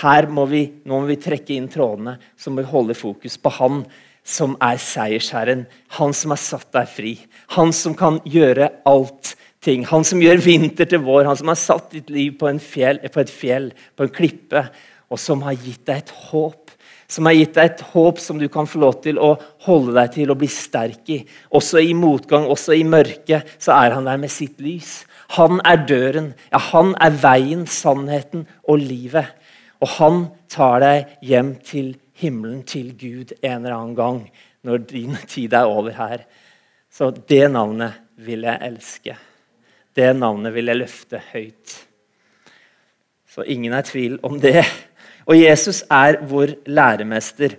her 0.03 0.27
må 0.29 0.45
vi, 0.45 0.67
nå 0.86 1.00
må 1.01 1.10
vi 1.10 1.17
trekke 1.17 1.55
inn 1.55 1.69
trådene. 1.74 2.19
Så 2.38 2.53
må 2.53 2.62
vi 2.62 2.69
holde 2.69 2.93
fokus 2.93 3.39
på 3.41 3.50
han 3.57 3.81
som 4.24 4.53
er 4.62 4.77
seiersherren. 4.77 5.65
Han 5.98 6.13
som 6.13 6.36
har 6.36 6.41
satt 6.41 6.69
deg 6.77 6.91
fri. 6.91 7.15
Han 7.57 7.74
som 7.74 7.98
kan 7.98 8.22
gjøre 8.29 8.69
alt 8.86 9.33
ting. 9.63 9.88
Han 9.89 10.05
som 10.05 10.22
gjør 10.22 10.45
vinter 10.45 10.86
til 10.86 11.01
vår. 11.01 11.25
Han 11.31 11.39
som 11.39 11.50
har 11.50 11.57
satt 11.57 11.89
ditt 11.95 12.13
liv 12.13 12.38
på, 12.38 12.53
fjell, 12.62 13.01
på 13.10 13.24
et 13.24 13.33
fjell, 13.33 13.72
på 13.98 14.05
en 14.05 14.13
klippe, 14.13 14.67
og 15.10 15.22
som 15.22 15.41
har 15.48 15.57
gitt 15.57 15.81
deg 15.89 16.03
et 16.03 16.13
håp 16.29 16.62
som 17.13 17.27
har 17.29 17.36
gitt 17.38 17.53
deg 17.53 17.70
et 17.70 17.82
håp 17.93 18.20
som 18.22 18.39
du 18.41 18.48
kan 18.50 18.65
få 18.70 18.79
lov 18.82 18.96
til 19.03 19.20
å 19.22 19.36
holde 19.67 19.93
deg 20.00 20.13
til 20.15 20.32
og 20.34 20.39
bli 20.41 20.50
sterk 20.50 21.12
i. 21.13 21.20
Også 21.53 21.82
i 21.84 21.91
motgang, 21.98 22.48
også 22.50 22.74
i 22.74 22.86
mørket, 22.88 23.51
så 23.62 23.75
er 23.75 23.93
han 23.93 24.08
der 24.10 24.17
med 24.22 24.34
sitt 24.34 24.58
lys. 24.63 25.03
Han 25.38 25.62
er 25.62 25.84
døren. 25.86 26.32
Ja, 26.50 26.62
han 26.72 26.96
er 27.01 27.13
veien, 27.22 27.67
sannheten 27.70 28.48
og 28.65 28.82
livet. 28.82 29.29
Og 29.84 29.91
han 30.00 30.24
tar 30.50 30.82
deg 30.82 31.13
hjem 31.22 31.53
til 31.65 31.93
himmelen, 32.17 32.63
til 32.65 32.93
Gud, 32.98 33.36
en 33.43 33.62
eller 33.62 33.77
annen 33.77 33.98
gang 34.00 34.20
når 34.63 34.86
din 34.89 35.17
tid 35.27 35.53
er 35.53 35.70
over 35.70 35.93
her. 35.98 36.25
Så 36.89 37.12
det 37.12 37.46
navnet 37.51 38.00
vil 38.24 38.46
jeg 38.48 38.62
elske. 38.72 39.17
Det 39.93 40.10
navnet 40.17 40.53
vil 40.55 40.72
jeg 40.72 40.82
løfte 40.82 41.22
høyt. 41.29 41.77
Så 43.29 43.46
ingen 43.50 43.74
er 43.74 43.86
i 43.86 43.89
tvil 43.89 44.17
om 44.25 44.39
det. 44.41 44.63
Og 45.23 45.37
Jesus 45.39 45.83
er 45.91 46.19
vår 46.27 46.57
læremester, 46.67 47.55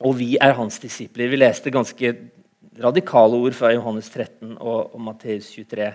og 0.00 0.16
vi 0.16 0.36
er 0.40 0.54
hans 0.56 0.78
disipler. 0.80 1.28
Vi 1.28 1.40
leste 1.40 1.72
ganske 1.72 2.12
radikale 2.80 3.36
ord 3.36 3.56
fra 3.56 3.72
Johannes 3.74 4.08
13 4.08 4.54
og, 4.56 4.94
og 4.94 5.00
Matteus 5.04 5.50
23. 5.52 5.90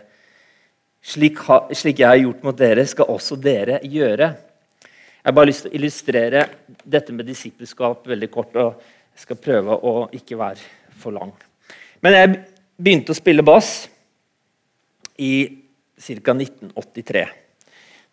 Slik, 1.05 1.41
ha, 1.47 1.59
slik, 1.73 2.01
jeg 2.01 2.09
har 2.09 2.21
gjort 2.21 2.45
mot 2.45 2.57
dere, 2.57 2.85
skal 2.89 3.09
også 3.13 3.37
dere 3.41 3.79
gjøre. 3.85 4.29
Jeg 5.25 5.31
har 5.31 5.37
bare 5.37 5.49
lyst 5.49 5.65
til 5.65 5.71
å 5.73 5.77
illustrere 5.79 6.45
dette 6.85 7.13
med 7.13 7.25
disippelskap 7.29 8.05
veldig 8.09 8.29
kort. 8.33 8.57
og 8.57 8.81
Jeg 9.13 9.25
skal 9.25 9.41
prøve 9.41 9.77
å 9.81 9.93
ikke 10.13 10.37
være 10.37 10.61
for 11.01 11.15
lang. 11.17 11.33
Men 12.05 12.17
jeg 12.17 12.33
begynte 12.77 13.13
å 13.13 13.17
spille 13.17 13.45
bass 13.45 13.87
i 15.17 15.33
ca. 15.97 16.35
1983. 16.35 17.25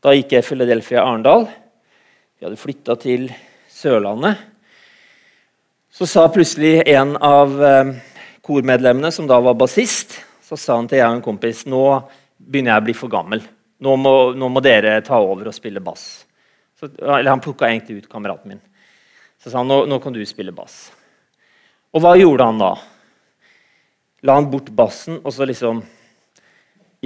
Da 0.03 0.15
gikk 0.17 0.33
jeg 0.37 0.47
Philadelphia 0.47 1.05
Arendal. 1.05 1.51
Vi 2.43 2.47
hadde 2.49 2.59
flytta 2.59 2.97
til 2.99 3.29
Sørlandet. 3.71 4.35
Så 5.95 6.09
sa 6.11 6.25
plutselig 6.27 6.81
en 6.91 7.13
av 7.23 7.53
eh, 7.63 7.93
kormedlemmene, 8.43 9.13
som 9.15 9.29
da 9.31 9.39
var 9.39 9.55
bassist, 9.61 10.17
så 10.43 10.59
sa 10.59 10.81
han 10.81 10.89
til 10.91 10.99
jeg 10.99 11.07
og 11.07 11.21
en 11.21 11.23
kompis 11.23 11.61
nå 11.71 11.85
begynner 12.43 12.73
jeg 12.73 12.83
å 12.83 12.87
bli 12.89 12.97
for 12.99 13.15
gammel. 13.15 13.47
Nå 13.87 13.95
må, 13.95 14.15
nå 14.35 14.51
må 14.51 14.65
dere 14.67 14.97
ta 15.07 15.23
over 15.23 15.53
og 15.53 15.55
spille 15.55 15.85
bass. 15.87 16.27
Så, 16.75 16.91
eller 16.99 17.31
Han 17.31 17.47
plukka 17.47 17.71
egentlig 17.71 18.03
ut 18.03 18.11
kameraten 18.11 18.57
min. 18.57 18.67
Så 19.39 19.47
sa 19.47 19.63
han 19.63 19.71
nå, 19.71 19.85
nå 19.87 20.03
kan 20.03 20.19
du 20.19 20.25
spille 20.27 20.51
bass. 20.51 20.89
Og 21.95 22.03
hva 22.03 22.19
gjorde 22.19 22.51
han 22.51 22.63
da? 22.67 22.75
La 24.27 24.41
han 24.43 24.51
bort 24.51 24.75
bassen 24.75 25.23
og 25.23 25.31
så 25.31 25.47
liksom 25.47 25.87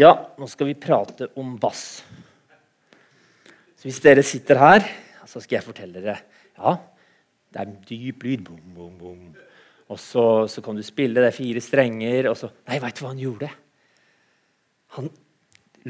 Ja, 0.01 0.17
nå 0.41 0.49
skal 0.49 0.73
vi 0.73 0.81
prate 0.81 1.35
om 1.37 1.59
bass. 1.61 2.07
Så 3.77 3.93
hvis 3.93 4.01
dere 4.01 4.25
sitter 4.25 4.65
her 4.65 4.95
så 5.37 5.43
skal 5.45 5.59
jeg 5.59 5.67
fortelle 5.67 6.01
dere 6.01 6.17
ja, 6.57 6.73
det 7.53 7.61
er 7.61 7.75
dyp 7.89 8.25
lyd. 8.25 8.47
Boom, 8.47 8.63
boom, 8.73 8.95
boom. 8.97 9.21
Og 9.93 9.99
så, 10.01 10.25
så, 10.49 10.63
kan 10.65 10.77
du 10.77 10.83
spille, 10.85 11.21
det 11.21 11.29
er 11.29 11.37
fire 11.37 11.61
strenger. 11.61 12.31
og 12.31 12.39
så, 12.41 12.49
Nei, 12.67 12.79
veit 12.81 12.97
du 12.97 13.05
hva 13.05 13.13
han 13.13 13.21
gjorde? 13.21 13.51
Han 14.97 15.11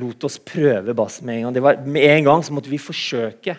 lot 0.02 0.26
oss 0.28 0.40
prøve 0.42 0.94
bass 0.98 1.20
med 1.22 1.38
en 1.38 1.46
gang. 1.46 1.54
Det 1.56 1.62
var, 1.64 1.78
med 1.86 2.08
en 2.10 2.26
gang 2.26 2.42
så 2.44 2.56
måtte 2.56 2.72
vi 2.72 2.82
forsøke. 2.82 3.54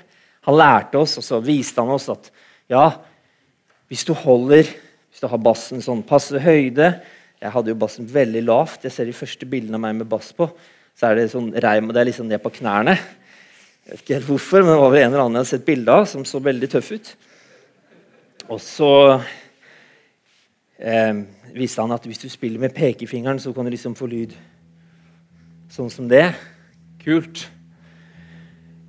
Han 0.47 0.59
lærte 0.59 0.99
oss, 0.99 1.15
og 1.19 1.25
så 1.25 1.39
viste 1.43 1.81
han 1.81 1.95
oss 1.95 2.09
at 2.13 2.29
ja, 2.69 2.89
hvis 3.87 4.03
du 4.03 4.11
holder 4.11 4.67
Hvis 5.07 5.23
du 5.23 5.29
har 5.31 5.39
bassen 5.39 5.79
sånn 5.81 6.01
passe 6.05 6.37
høyde 6.43 6.89
Jeg 7.39 7.51
hadde 7.53 7.71
jo 7.71 7.77
bassen 7.79 8.09
veldig 8.11 8.41
lavt. 8.43 8.83
Jeg 8.83 8.91
ser 8.91 9.07
de 9.07 9.15
første 9.15 9.47
bildene 9.49 9.79
av 9.79 9.85
meg 9.85 9.95
med 10.01 10.09
bass 10.11 10.33
på. 10.35 10.49
Så 10.97 11.07
er 11.07 11.15
det 11.15 11.29
sånn 11.31 11.53
reim, 11.63 11.87
og 11.87 11.95
det 11.95 12.01
er 12.01 12.09
liksom 12.09 12.27
ned 12.27 12.41
på 12.43 12.51
knærne. 12.59 12.97
Jeg 13.87 13.93
vet 13.93 14.01
ikke 14.03 14.15
helt 14.17 14.27
hvorfor, 14.27 14.65
men 14.65 14.73
det 14.73 14.79
var 14.81 14.89
vel 14.91 14.99
en 14.99 15.13
eller 15.13 15.21
annen 15.23 15.37
jeg 15.37 15.45
hadde 15.45 15.49
sett 15.53 15.67
bilde 15.67 15.93
av 15.95 16.05
som 16.11 16.25
så 16.27 16.41
veldig 16.43 16.67
tøff 16.73 16.89
ut. 16.91 17.11
Og 18.51 18.59
så 18.59 18.89
eh, 20.75 21.21
viste 21.55 21.85
han 21.85 21.95
at 21.95 22.03
hvis 22.03 22.19
du 22.19 22.27
spiller 22.27 22.59
med 22.59 22.75
pekefingeren, 22.75 23.39
så 23.39 23.55
kan 23.55 23.63
du 23.63 23.71
liksom 23.71 23.95
få 23.95 24.09
lyd 24.11 24.35
sånn 25.71 25.87
som 25.93 26.11
det. 26.11 26.25
Kult. 26.99 27.47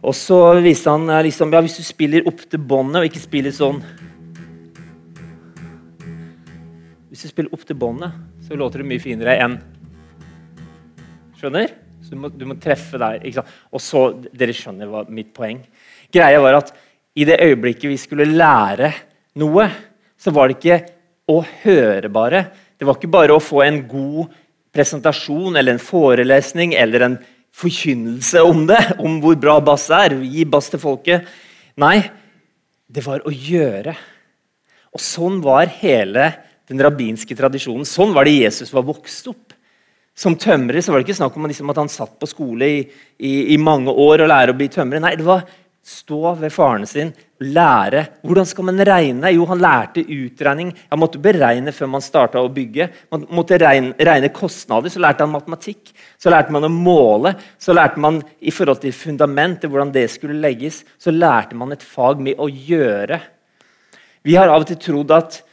Og 0.02 0.18
så 0.18 0.42
viste 0.66 0.90
han 0.90 1.06
eh, 1.14 1.24
liksom, 1.30 1.54
ja, 1.54 1.62
hvis 1.62 1.78
du 1.78 1.86
spiller 1.86 2.26
opp 2.26 2.42
til 2.50 2.58
båndet 2.58 3.04
og 3.04 3.06
ikke 3.12 3.22
spiller 3.22 3.54
sånn 3.54 3.78
Hvis 7.06 7.22
du 7.22 7.30
spiller 7.30 7.54
opp 7.54 7.62
til 7.66 7.78
båndet, 7.78 8.18
så 8.50 8.58
låter 8.58 8.82
det 8.82 8.90
mye 8.90 9.02
finere 9.02 9.38
enn 9.46 9.60
Skjønner? 11.38 11.86
Så 12.08 12.16
du 12.16 12.20
må, 12.22 12.30
du 12.32 12.46
må 12.48 12.54
treffe 12.56 12.96
der. 12.96 13.20
Og 13.68 13.82
så, 13.84 14.06
Dere 14.32 14.54
skjønner 14.56 14.88
hva 14.88 15.02
mitt 15.12 15.34
poeng. 15.36 15.58
Greia 16.08 16.40
var 16.40 16.62
at 16.62 16.70
i 17.18 17.26
det 17.28 17.36
øyeblikket 17.44 17.90
vi 17.90 17.98
skulle 18.00 18.24
lære 18.32 18.94
noe, 19.36 19.66
så 20.16 20.32
var 20.32 20.48
det 20.48 20.56
ikke 20.56 20.78
å 21.28 21.42
høre 21.66 22.08
bare. 22.08 22.46
Det 22.80 22.88
var 22.88 22.96
ikke 22.96 23.10
bare 23.12 23.36
å 23.36 23.42
få 23.44 23.60
en 23.66 23.82
god 23.90 24.32
presentasjon 24.72 25.58
eller 25.58 25.74
en 25.74 25.82
forelesning 25.82 26.72
eller 26.80 27.04
en 27.04 27.18
forkynnelse 27.58 28.40
om 28.46 28.64
det, 28.70 28.80
om 29.04 29.18
hvor 29.20 29.36
bra 29.36 29.58
bass 29.60 29.90
er. 29.92 30.16
Gi 30.24 30.46
bass 30.48 30.72
til 30.72 30.80
folket. 30.80 31.28
Nei, 31.76 31.98
det 32.88 33.04
var 33.04 33.20
å 33.28 33.34
gjøre. 33.34 33.92
Og 34.96 35.04
sånn 35.04 35.42
var 35.44 35.68
hele 35.82 36.30
den 36.72 36.80
rabbinske 36.80 37.36
tradisjonen. 37.36 37.84
Sånn 37.84 38.16
var 38.16 38.24
det 38.24 38.38
Jesus 38.38 38.72
var 38.72 38.88
vokst 38.88 39.28
opp. 39.28 39.47
Som 40.18 40.34
tømrer 40.40 40.82
så 40.82 40.90
var 40.90 40.98
det 40.98 41.06
ikke 41.06 41.20
snakk 41.20 41.36
om 41.38 41.46
liksom, 41.46 41.70
at 41.70 41.78
han 41.78 41.92
satt 41.92 42.16
på 42.18 42.26
skole 42.26 42.66
i, 42.66 42.82
i, 43.22 43.32
i, 43.54 43.56
mange 43.62 43.92
år 43.92 44.24
og 44.24 44.32
lære 44.32 44.54
å 44.54 44.58
bli 44.58 44.66
tømrer. 44.72 45.02
Nei, 45.04 45.14
det 45.18 45.26
var 45.26 45.44
stå 45.88 46.34
ved 46.40 46.52
faren 46.52 46.84
sin, 46.90 47.12
lære. 47.40 48.02
Hvordan 48.26 48.48
skal 48.50 48.66
man 48.66 48.82
regne? 48.84 49.30
Jo, 49.32 49.46
han 49.48 49.62
lærte 49.62 50.02
utregning. 50.02 50.74
Han 50.90 51.00
måtte 51.00 51.22
beregne 51.22 51.72
før 51.72 51.92
man 51.94 52.04
starta 52.04 52.42
å 52.42 52.50
bygge. 52.52 52.90
Man 53.14 53.28
måtte 53.32 53.60
regne, 53.62 53.94
regne, 53.94 54.32
kostnader. 54.34 54.92
Så 54.92 55.00
lærte 55.00 55.24
han 55.24 55.32
matematikk. 55.32 55.94
Så 56.20 56.34
lærte 56.34 56.52
man 56.52 56.66
å 56.66 56.72
måle. 56.72 57.36
Så 57.62 57.76
lærte 57.78 58.02
man 58.02 58.20
i 58.42 58.52
forhold 58.52 58.82
til 58.82 58.96
fundamentet, 58.96 59.70
hvordan 59.70 59.94
det 59.94 60.08
skulle 60.12 60.42
legges. 60.42 60.82
Så 61.00 61.14
lærte 61.14 61.56
man 61.56 61.72
et 61.72 61.86
fag 61.86 62.20
med 62.20 62.42
å 62.42 62.50
gjøre. 62.50 63.22
Vi 64.26 64.36
har 64.36 64.50
av 64.50 64.66
og 64.66 64.72
til 64.74 64.82
trodd 64.82 65.14
at 65.14 65.44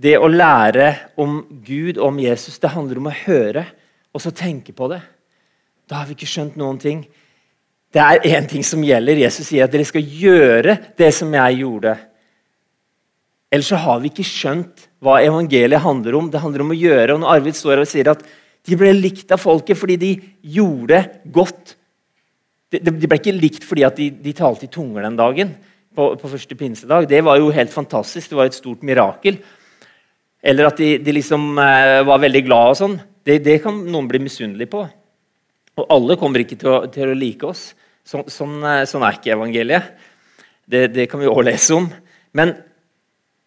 det 0.00 0.18
å 0.18 0.28
lære 0.28 0.96
om 1.20 1.44
Gud 1.62 1.94
og 2.00 2.08
om 2.10 2.24
Jesus, 2.26 2.58
det 2.58 2.74
handler 2.74 2.98
om 2.98 3.08
å 3.08 3.20
høre 3.22 3.70
og 4.14 4.22
så 4.22 4.32
tenke 4.34 4.74
på 4.76 4.88
det. 4.90 5.00
Da 5.90 6.00
har 6.00 6.08
vi 6.08 6.16
ikke 6.16 6.28
skjønt 6.30 6.58
noen 6.58 6.78
ting. 6.80 7.02
Det 7.90 8.02
er 8.02 8.26
én 8.36 8.46
ting 8.46 8.62
som 8.66 8.82
gjelder. 8.86 9.18
Jesus 9.24 9.48
sier 9.48 9.66
at 9.66 9.72
dere 9.74 9.86
skal 9.86 10.04
gjøre 10.04 10.76
det 10.98 11.10
som 11.14 11.32
jeg 11.34 11.62
gjorde. 11.64 11.96
Ellers 13.50 13.72
så 13.72 13.80
har 13.82 13.98
vi 13.98 14.12
ikke 14.12 14.26
skjønt 14.26 14.86
hva 15.02 15.18
evangeliet 15.24 15.82
handler 15.82 16.18
om. 16.20 16.28
Det 16.30 16.42
handler 16.42 16.62
om 16.62 16.70
å 16.70 16.78
gjøre. 16.78 17.16
Og 17.16 17.22
når 17.22 17.32
Arvid 17.34 17.58
står 17.58 17.82
og 17.82 17.90
sier 17.90 18.12
at 18.12 18.22
de 18.68 18.78
ble 18.78 18.92
likt 18.94 19.32
av 19.34 19.42
folket 19.42 19.78
fordi 19.78 19.96
de 19.98 20.10
gjorde 20.54 21.00
godt 21.32 21.76
De, 22.70 22.78
ble 22.92 23.16
ikke 23.16 23.32
likt 23.34 23.64
fordi 23.66 23.82
de, 23.96 24.04
de 24.22 24.32
talte 24.36 24.68
i 24.68 24.70
tunger 24.70 25.02
den 25.02 25.16
dagen. 25.18 25.56
På, 25.90 26.12
på, 26.14 26.28
første 26.30 26.54
pinsedag. 26.54 27.08
Det 27.10 27.18
var 27.26 27.40
jo 27.40 27.48
helt 27.50 27.72
fantastisk. 27.74 28.30
Det 28.30 28.38
var 28.38 28.46
et 28.46 28.54
stort 28.54 28.84
mirakel. 28.86 29.40
Eller 30.38 30.68
at 30.68 30.78
de, 30.78 30.92
de 31.02 31.14
liksom 31.16 31.58
eh, 31.58 31.98
var 32.06 32.22
veldig 32.22 32.44
glad 32.46 32.70
og 32.70 32.78
sånn. 32.78 32.94
Det, 33.30 33.38
det, 33.46 33.60
kan 33.62 33.76
noen 33.86 34.08
bli 34.10 34.18
misunnelig 34.24 34.66
på. 34.72 34.80
Og 35.78 35.92
alle 35.94 36.16
kommer 36.18 36.42
ikke 36.42 36.56
til 36.58 36.70
å, 36.72 36.78
til 36.90 37.12
å 37.12 37.14
like 37.14 37.46
oss. 37.46 37.68
Så, 38.02 38.24
sånn, 38.26 38.56
eh, 38.66 38.82
sånn, 38.90 39.04
er 39.06 39.18
ikke 39.20 39.36
evangeliet. 39.36 39.92
Det, 40.66 40.88
det 40.90 41.06
kan 41.10 41.22
vi 41.22 41.28
òg 41.30 41.44
lese 41.46 41.76
om. 41.76 41.86
Men 42.34 42.56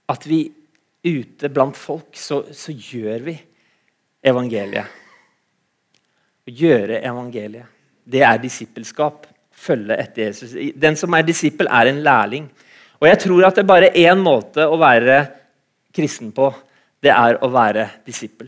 at 0.08 0.24
vi 0.30 0.46
ute 1.04 1.52
blant 1.52 1.76
folk, 1.76 2.16
så, 2.16 2.46
så 2.56 2.72
gjør 2.72 3.28
vi 3.28 3.36
evangeliet. 4.24 4.88
Å 6.48 6.56
gjøre 6.64 7.04
evangeliet. 7.04 7.68
Det 8.08 8.24
er 8.24 8.40
disippelskap. 8.40 9.28
Følge 9.52 10.00
etter 10.00 10.30
Jesus. 10.30 10.56
Den 10.80 10.96
som 11.00 11.12
er 11.16 11.28
disippel, 11.28 11.68
er 11.68 11.92
en 11.92 12.04
lærling. 12.08 12.48
Og 13.04 13.12
jeg 13.12 13.24
tror 13.28 13.50
at 13.50 13.60
det 13.60 13.68
er 13.68 13.72
bare 13.76 13.94
én 14.00 14.24
måte 14.24 14.64
å 14.64 14.80
være 14.80 15.26
kristen 15.92 16.32
på. 16.36 16.54
Det 17.04 17.12
er 17.12 17.44
å 17.44 17.52
være 17.52 17.90
disippel. 18.08 18.48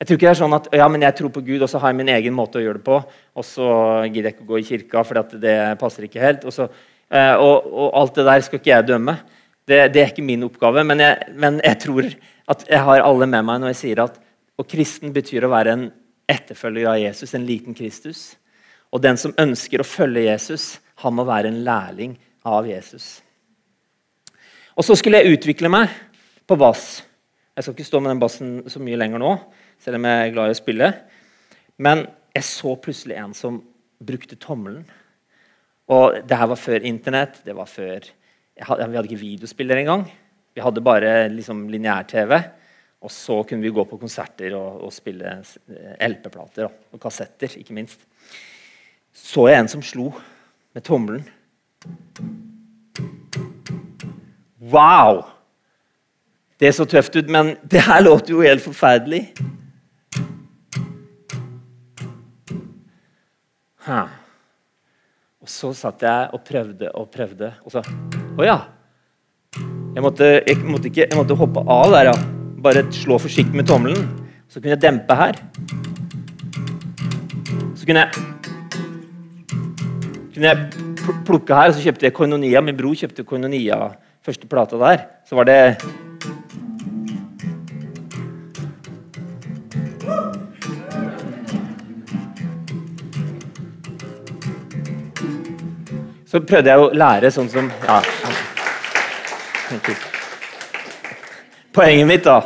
Jeg 0.00 0.08
tror 0.08 0.16
ikke 0.16 0.24
det 0.24 0.32
er 0.32 0.38
sånn 0.38 0.56
at 0.56 0.66
ja, 0.80 0.86
men 0.88 1.02
jeg 1.04 1.16
tror 1.18 1.32
på 1.34 1.42
Gud, 1.44 1.60
og 1.60 1.68
så 1.68 1.80
har 1.82 1.92
jeg 1.92 1.98
min 1.98 2.08
egen 2.08 2.32
måte 2.32 2.56
å 2.56 2.62
gjøre 2.62 2.80
det 2.80 2.86
på. 2.86 3.02
Og 3.36 3.44
så 3.44 3.66
gidder 4.06 4.30
jeg 4.30 4.36
ikke 4.38 4.46
å 4.46 4.48
gå 4.48 4.60
i 4.60 4.64
kirka, 4.64 5.02
for 5.04 5.36
det 5.42 5.56
passer 5.82 6.06
ikke 6.06 6.22
helt. 6.22 6.46
Og, 6.48 6.54
så, 6.56 6.70
eh, 7.12 7.34
og, 7.34 7.68
og, 7.68 7.90
alt 8.00 8.16
det 8.16 8.24
der 8.30 8.46
skal 8.46 8.62
ikke 8.62 8.72
jeg 8.72 8.88
dømme. 8.88 9.18
Det, 9.68 9.82
det 9.92 10.00
er 10.00 10.14
ikke 10.14 10.24
min 10.24 10.46
oppgave. 10.48 10.86
Men 10.88 11.04
jeg, 11.04 11.36
men 11.36 11.60
jeg, 11.60 11.80
tror 11.84 12.08
at 12.54 12.64
jeg 12.72 12.82
har 12.88 13.04
alle 13.04 13.28
med 13.28 13.44
meg 13.50 13.60
når 13.60 13.74
jeg 13.74 13.80
sier 13.82 14.02
at 14.06 14.16
og 14.60 14.68
kristen 14.68 15.12
betyr 15.12 15.44
å 15.44 15.52
være 15.52 15.76
en 15.76 15.86
etterfølger 16.30 16.88
av 16.90 16.98
Jesus, 17.00 17.36
en 17.36 17.46
liten 17.48 17.76
Kristus. 17.76 18.24
Og 18.92 19.04
den 19.04 19.20
som 19.20 19.36
ønsker 19.40 19.80
å 19.80 19.88
følge 19.88 20.26
Jesus, 20.26 20.78
han 21.04 21.16
må 21.16 21.28
være 21.28 21.52
en 21.52 21.62
lærling 21.64 22.16
av 22.48 22.68
Jesus. 22.68 23.18
Og 24.76 24.84
så 24.86 24.96
skulle 24.96 25.20
jeg 25.20 25.36
utvikle 25.36 25.70
meg 25.72 25.92
på 26.48 26.56
bass. 26.60 27.02
Jeg 27.56 27.66
skal 27.66 27.76
ikke 27.76 27.88
stå 27.88 28.00
med 28.00 28.14
den 28.14 28.22
bassen 28.22 28.52
så 28.72 28.80
mye 28.80 28.98
lenger 29.00 29.20
nå, 29.20 29.32
selv 29.80 29.98
om 29.98 30.06
jeg 30.08 30.22
er 30.22 30.32
glad 30.34 30.50
i 30.50 30.54
å 30.54 30.60
spille. 30.60 30.88
Men 31.80 32.04
jeg 32.36 32.46
så 32.46 32.76
plutselig 32.80 33.18
en 33.18 33.34
som 33.36 33.60
brukte 34.00 34.38
tommelen. 34.40 34.84
Og 35.90 36.20
det 36.28 36.38
her 36.38 36.50
var 36.52 36.60
før 36.60 36.86
Internett. 36.86 37.40
det 37.44 37.56
var 37.56 37.66
før, 37.66 38.06
hadde, 38.60 38.88
Vi 38.88 38.96
hadde 38.96 39.08
ikke 39.08 39.24
videospiller 39.24 39.76
engang. 39.76 40.06
Vi 40.54 40.60
hadde 40.60 40.84
bare 40.84 41.28
liksom, 41.28 41.68
lineær-TV. 41.68 42.36
Og 43.00 43.10
så 43.10 43.42
kunne 43.48 43.64
vi 43.64 43.72
gå 43.72 43.84
på 43.88 43.98
konserter 43.98 44.54
og, 44.58 44.84
og 44.84 44.92
spille 44.92 45.38
eh, 45.40 45.94
LP-plater 46.04 46.68
og 46.68 47.00
kassetter, 47.00 47.56
ikke 47.56 47.74
minst. 47.74 48.04
Så 49.16 49.48
jeg 49.48 49.58
en 49.58 49.70
som 49.72 49.82
slo 49.82 50.10
med 50.76 50.84
tommelen. 50.84 51.24
Wow! 54.60 55.24
Det 56.60 56.74
så 56.76 56.84
tøft 56.84 57.16
ut, 57.16 57.30
men 57.32 57.54
det 57.64 57.80
her 57.86 58.02
låter 58.04 58.34
jo 58.34 58.44
helt 58.44 58.62
forferdelig. 58.62 59.30
Huh. 63.86 64.10
Og 65.40 65.48
så 65.48 65.70
satt 65.76 66.02
jeg 66.04 66.34
og 66.36 66.44
prøvde 66.44 66.90
og 66.92 67.08
prøvde, 67.12 67.54
og 67.64 67.72
så 67.72 67.84
Å 68.36 68.44
ja! 68.44 68.58
Jeg 69.90 70.04
måtte, 70.04 70.26
jeg 70.46 70.60
måtte, 70.62 70.86
ikke, 70.86 71.08
jeg 71.08 71.18
måtte 71.18 71.36
hoppe 71.38 71.64
av 71.66 71.90
der, 71.96 72.12
ja 72.12 72.18
bare 72.62 72.84
slå 72.92 73.18
forsiktig 73.20 73.56
med 73.56 73.68
tommelen. 73.68 74.04
Så 74.48 74.60
kunne 74.60 74.74
jeg 74.74 74.82
dempe 74.82 75.16
her. 75.16 75.38
Så 77.78 77.86
kunne 77.88 78.04
jeg 78.04 78.26
kunne 80.34 80.52
jeg 80.52 81.22
plukke 81.26 81.56
her, 81.56 81.70
og 81.70 81.76
så 81.76 81.84
kjøpte 81.84 82.06
jeg 82.06 82.16
Koinonia. 82.16 82.62
Min 82.64 82.76
bror 82.76 82.94
kjøpte 82.96 83.24
Koinonia, 83.28 83.90
første 84.24 84.48
plata 84.48 84.78
der. 84.80 85.06
Så 85.28 85.36
var 85.36 85.48
det 85.48 85.60
Så 96.30 96.38
prøvde 96.46 96.70
jeg 96.70 96.78
å 96.78 96.90
lære 96.94 97.32
sånn 97.34 97.48
som 97.50 97.66
ja. 97.82 97.96
Poenget 101.74 102.06
mitt, 102.06 102.22
da, 102.22 102.36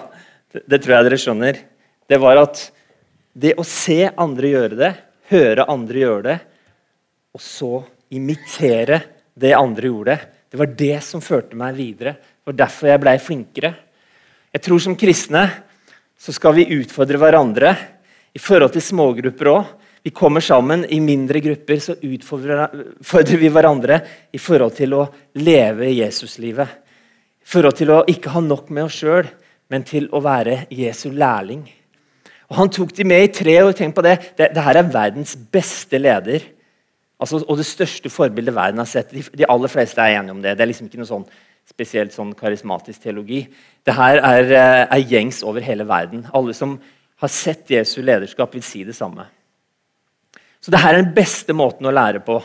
det 0.64 0.78
tror 0.80 0.94
jeg 0.94 1.06
dere 1.08 1.18
skjønner, 1.20 1.58
det 2.08 2.18
var 2.20 2.40
at 2.40 2.62
det 3.36 3.52
å 3.60 3.64
se 3.68 3.98
andre 4.08 4.52
gjøre 4.54 4.78
det, 4.78 4.90
høre 5.32 5.68
andre 5.68 6.00
gjøre 6.00 6.24
det, 6.30 6.38
og 7.36 7.44
så 7.44 7.70
imitere 8.14 9.02
det 9.36 9.52
andre 9.58 9.90
gjorde, 9.90 10.16
det 10.48 10.60
var 10.60 10.74
det 10.80 10.96
som 11.04 11.24
førte 11.24 11.58
meg 11.58 11.76
videre. 11.76 12.14
Det 12.16 12.52
var 12.52 12.58
derfor 12.62 12.88
jeg 12.88 13.02
blei 13.02 13.14
flinkere. 13.18 13.72
Jeg 14.54 14.62
tror 14.62 14.80
Som 14.80 14.94
kristne 14.94 15.48
så 16.16 16.32
skal 16.32 16.54
vi 16.54 16.70
utfordre 16.76 17.18
hverandre 17.18 17.72
i 18.32 18.40
forhold 18.40 18.70
til 18.72 18.84
smågrupper 18.86 19.50
òg. 19.50 19.72
Vi 20.04 20.12
kommer 20.12 20.44
sammen 20.44 20.84
i 20.92 20.98
mindre 21.00 21.40
grupper, 21.40 21.78
så 21.80 21.94
utfordrer 21.96 23.38
vi 23.40 23.48
hverandre 23.48 24.00
i 24.36 24.40
forhold 24.42 24.74
til 24.76 24.92
å 24.98 25.06
leve 25.40 25.88
Jesuslivet 25.94 26.74
I 27.40 27.48
forhold 27.48 27.78
til 27.78 27.92
å 27.94 28.02
ikke 28.12 28.34
ha 28.34 28.42
nok 28.44 28.68
med 28.68 28.84
oss 28.84 28.98
sjøl, 29.00 29.30
men 29.72 29.86
til 29.88 30.10
å 30.12 30.20
være 30.24 30.66
Jesu 30.72 31.08
lærling. 31.08 31.62
Og 32.50 32.56
Han 32.58 32.72
tok 32.72 32.92
de 32.96 33.06
med 33.08 33.24
i 33.24 33.32
tre 33.32 33.54
år. 33.62 33.72
Tenk 33.76 33.96
på 33.96 34.04
det. 34.04 34.18
det. 34.36 34.50
det 34.54 34.64
her 34.64 34.78
er 34.80 34.92
verdens 34.92 35.34
beste 35.36 36.00
leder. 36.00 36.44
Altså, 37.20 37.40
og 37.40 37.56
det 37.56 37.66
største 37.66 38.12
forbildet 38.12 38.54
verden 38.54 38.82
har 38.82 38.88
sett. 38.90 39.12
De, 39.14 39.22
de, 39.24 39.46
aller 39.48 39.72
fleste 39.72 40.02
er 40.02 40.18
enige 40.18 40.36
om 40.36 40.42
det. 40.44 40.56
Det 40.58 40.64
er 40.64 40.70
liksom 40.70 40.90
ikke 40.90 41.00
noe 41.00 41.08
sånn 41.08 41.24
spesielt 41.68 42.12
sånn 42.12 42.34
karismatisk 42.36 43.06
teologi. 43.06 43.46
Det 43.84 43.96
her 43.96 44.20
er, 44.20 44.52
eh, 44.52 44.82
er, 44.84 45.06
gjengs 45.08 45.40
over 45.48 45.64
hele 45.64 45.88
verden. 45.88 46.26
Alle 46.36 46.52
som 46.56 46.76
har 47.22 47.32
sett 47.32 47.72
Jesu 47.72 48.02
lederskap, 48.04 48.52
vil 48.52 48.66
si 48.66 48.84
det 48.84 48.96
samme. 48.98 49.24
Så 50.64 50.72
dette 50.72 50.88
er 50.88 50.96
den 50.96 51.12
beste 51.12 51.52
måten 51.52 51.84
å 51.84 51.92
lære 51.92 52.22
på. 52.24 52.38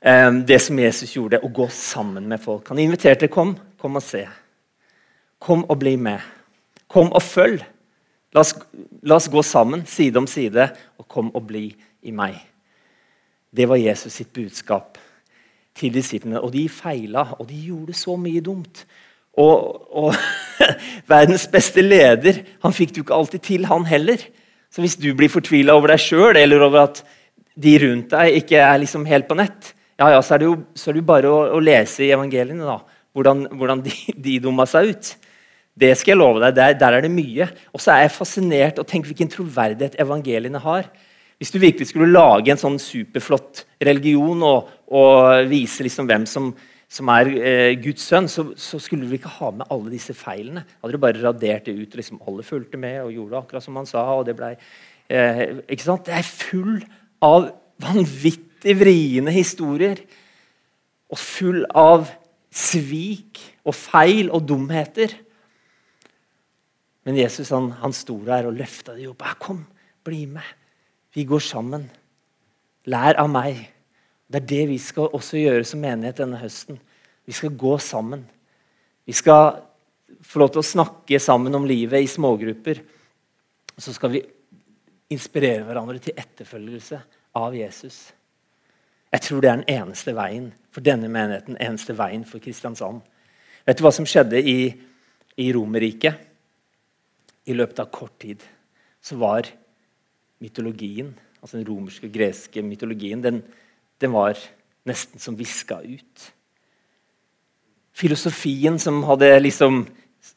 Um, 0.00 0.38
det 0.48 0.56
som 0.64 0.78
Jesus 0.80 1.10
gjorde, 1.12 1.42
å 1.44 1.50
gå 1.52 1.66
sammen 1.72 2.24
med 2.30 2.40
folk. 2.40 2.70
Han 2.72 2.80
inviterte 2.80 3.28
kom, 3.28 3.52
kom 3.76 3.98
og 4.00 4.04
se. 4.04 4.22
Kom 5.42 5.66
og 5.68 5.76
bli 5.82 5.92
med. 6.00 6.24
Kom 6.88 7.10
og 7.12 7.20
følg. 7.20 7.60
La 8.32 8.40
oss, 8.40 8.54
la 9.04 9.18
oss, 9.18 9.28
gå 9.28 9.42
sammen, 9.44 9.84
side 9.88 10.22
om 10.22 10.28
side, 10.30 10.70
og 10.96 11.08
kom 11.12 11.28
og 11.36 11.44
bli 11.50 11.66
i 12.08 12.14
meg. 12.16 12.38
Det 13.52 13.68
var 13.68 13.80
Jesus 13.80 14.16
sitt 14.16 14.32
budskap 14.32 14.96
til 15.76 15.92
disiplene. 15.92 16.40
Og 16.40 16.54
de 16.56 16.64
feila, 16.72 17.26
og 17.36 17.50
de 17.50 17.60
gjorde 17.68 17.96
så 17.96 18.16
mye 18.20 18.40
dumt. 18.44 18.86
Og, 19.36 19.84
og 19.92 20.16
verdens 21.12 21.44
beste 21.52 21.84
leder 21.84 22.40
han 22.64 22.72
fikk 22.72 22.94
det 22.94 23.02
jo 23.02 23.08
ikke 23.10 23.20
alltid 23.20 23.48
til, 23.52 23.68
han 23.68 23.84
heller. 23.84 24.24
Så 24.72 24.82
hvis 24.84 24.98
du 25.00 25.10
blir 25.16 25.32
fortvila 25.32 25.76
over 25.76 25.94
deg 25.94 26.02
sjøl 26.02 26.36
eller 26.36 26.64
over 26.66 26.86
at 26.88 27.00
de 27.56 27.72
rundt 27.80 28.12
deg 28.12 28.42
ikke 28.42 28.60
er 28.60 28.82
liksom 28.82 29.06
helt 29.08 29.28
på 29.28 29.38
nett, 29.38 29.72
ja, 29.96 30.10
ja, 30.12 30.20
så 30.20 30.34
er 30.36 30.42
det 30.42 30.50
jo, 30.50 30.58
er 30.60 30.92
det 30.92 31.00
jo 31.00 31.08
bare 31.08 31.30
å, 31.32 31.38
å, 31.56 31.60
lese 31.64 32.04
i 32.04 32.12
evangeliene. 32.12 32.66
da 32.66 32.80
hvordan, 33.16 33.46
hvordan 33.56 33.82
de, 33.86 33.94
de 34.26 34.36
dumma 34.44 34.66
seg 34.68 34.92
ut. 34.92 35.14
Det 35.76 35.92
skal 35.96 36.14
jeg 36.14 36.20
love 36.20 36.40
deg, 36.40 36.56
der, 36.56 36.76
der 36.80 36.98
er 36.98 37.04
det 37.04 37.12
mye. 37.12 37.48
Og 37.72 37.82
så 37.82 37.94
er 37.94 38.04
jeg 38.04 38.16
fascinert 38.16 38.80
og 38.80 38.88
tenk 38.88 39.08
hvilken 39.08 39.32
troverdighet 39.32 39.98
evangeliene 40.00 40.60
har. 40.62 40.88
Hvis 41.36 41.52
du 41.52 41.58
virkelig 41.60 41.90
skulle 41.90 42.12
lage 42.12 42.52
en 42.52 42.60
sånn 42.60 42.78
superflott 42.80 43.66
religion 43.84 44.40
og, 44.46 44.70
og 44.88 45.48
vise 45.50 45.84
liksom 45.84 46.08
hvem 46.08 46.24
som, 46.28 46.54
som 46.88 47.10
er 47.10 47.30
eh, 47.34 47.74
Guds 47.82 48.04
sønn, 48.06 48.28
så, 48.30 48.46
så, 48.60 48.78
skulle 48.82 49.08
du 49.08 49.14
ikke 49.16 49.32
ha 49.40 49.50
med 49.58 49.66
alle 49.74 49.90
disse 49.90 50.14
feilene. 50.14 50.62
Hadde 50.80 50.94
du 50.94 51.02
bare 51.02 51.22
radert 51.22 51.66
det 51.66 51.74
ut. 51.74 51.96
liksom 51.98 52.20
Alle 52.28 52.46
fulgte 52.46 52.78
med 52.78 53.00
og 53.02 53.14
gjorde 53.14 53.40
akkurat 53.40 53.64
som 53.64 53.78
han 53.80 53.88
sa. 53.90 54.04
og 54.14 54.26
Det 54.28 54.36
ble, 54.38 54.52
eh, 55.10 55.42
ikke 55.66 55.86
sant? 55.88 56.06
Det 56.06 56.14
er 56.14 56.28
full 56.28 56.78
av 57.26 57.50
vanvittig 57.82 58.76
vriene 58.78 59.34
historier. 59.34 59.98
Og 61.10 61.18
full 61.18 61.64
av 61.74 62.06
svik 62.54 63.42
og 63.66 63.74
feil 63.74 64.30
og 64.30 64.46
dumheter. 64.48 65.12
Men 67.06 67.18
Jesus 67.18 67.50
han, 67.54 67.72
han 67.82 67.94
sto 67.94 68.18
der 68.26 68.48
og 68.48 68.58
løfta 68.58 68.94
dem 68.94 69.10
opp. 69.12 69.22
'Kom, 69.38 69.66
bli 70.06 70.26
med. 70.26 70.46
Vi 71.14 71.24
går 71.24 71.42
sammen. 71.42 71.90
Lær 72.86 73.18
av 73.18 73.30
meg.' 73.30 73.75
Det 74.26 74.40
er 74.40 74.48
det 74.50 74.62
vi 74.72 74.78
skal 74.82 75.12
også 75.14 75.38
gjøre 75.38 75.64
som 75.66 75.82
menighet 75.82 76.18
denne 76.18 76.40
høsten. 76.40 76.78
Vi 77.26 77.34
skal 77.34 77.54
gå 77.58 77.76
sammen. 77.82 78.24
Vi 79.06 79.14
skal 79.14 79.60
få 80.26 80.42
lov 80.42 80.52
til 80.54 80.62
å 80.62 80.66
snakke 80.66 81.20
sammen 81.22 81.54
om 81.54 81.66
livet 81.66 82.02
i 82.02 82.10
smågrupper. 82.10 82.80
Så 83.78 83.94
skal 83.94 84.16
vi 84.16 84.22
inspirere 85.14 85.66
hverandre 85.66 86.00
til 86.02 86.16
etterfølgelse 86.18 87.00
av 87.38 87.54
Jesus. 87.54 87.98
Jeg 89.12 89.22
tror 89.22 89.42
det 89.42 89.50
er 89.50 89.60
den 89.60 89.76
eneste 89.76 90.14
veien 90.16 90.48
for 90.74 90.84
denne 90.84 91.08
menigheten, 91.12 91.58
eneste 91.62 91.94
veien 91.96 92.24
for 92.26 92.42
Kristiansand. 92.42 93.04
Vet 93.66 93.78
du 93.78 93.84
hva 93.86 93.92
som 93.94 94.08
skjedde 94.08 94.42
i, 94.42 94.58
i 95.38 95.46
Romerriket? 95.54 96.18
I 97.46 97.54
løpet 97.54 97.78
av 97.84 97.92
kort 97.94 98.16
tid 98.22 98.42
så 98.98 99.14
var 99.20 99.46
mytologien 100.42 101.14
altså 101.46 101.60
den 101.60 101.68
romerske 101.68 102.08
og 102.08 102.14
greske 102.16 102.62
mytologien, 102.66 103.22
den, 103.22 103.40
den 104.02 104.12
var 104.12 104.38
nesten 104.86 105.20
som 105.22 105.36
viska 105.36 105.80
ut. 105.82 106.32
Filosofien 107.96 108.78
som 108.78 109.00
hadde 109.08 109.30
liksom 109.40 109.80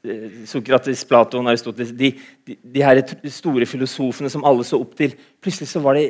eh, 0.04 0.46
Sokrates, 0.48 1.04
Platon, 1.06 1.48
Aristoteles 1.48 1.92
de, 1.92 2.14
de, 2.48 2.56
de, 2.64 2.84
her 2.84 3.02
store 3.30 3.68
filosofene 3.68 4.32
som 4.32 4.46
alle 4.48 4.64
så 4.68 4.80
opp 4.80 4.96
til 4.98 5.18
Plutselig 5.44 5.70
så 5.72 5.84
var 5.84 6.00
det 6.00 6.08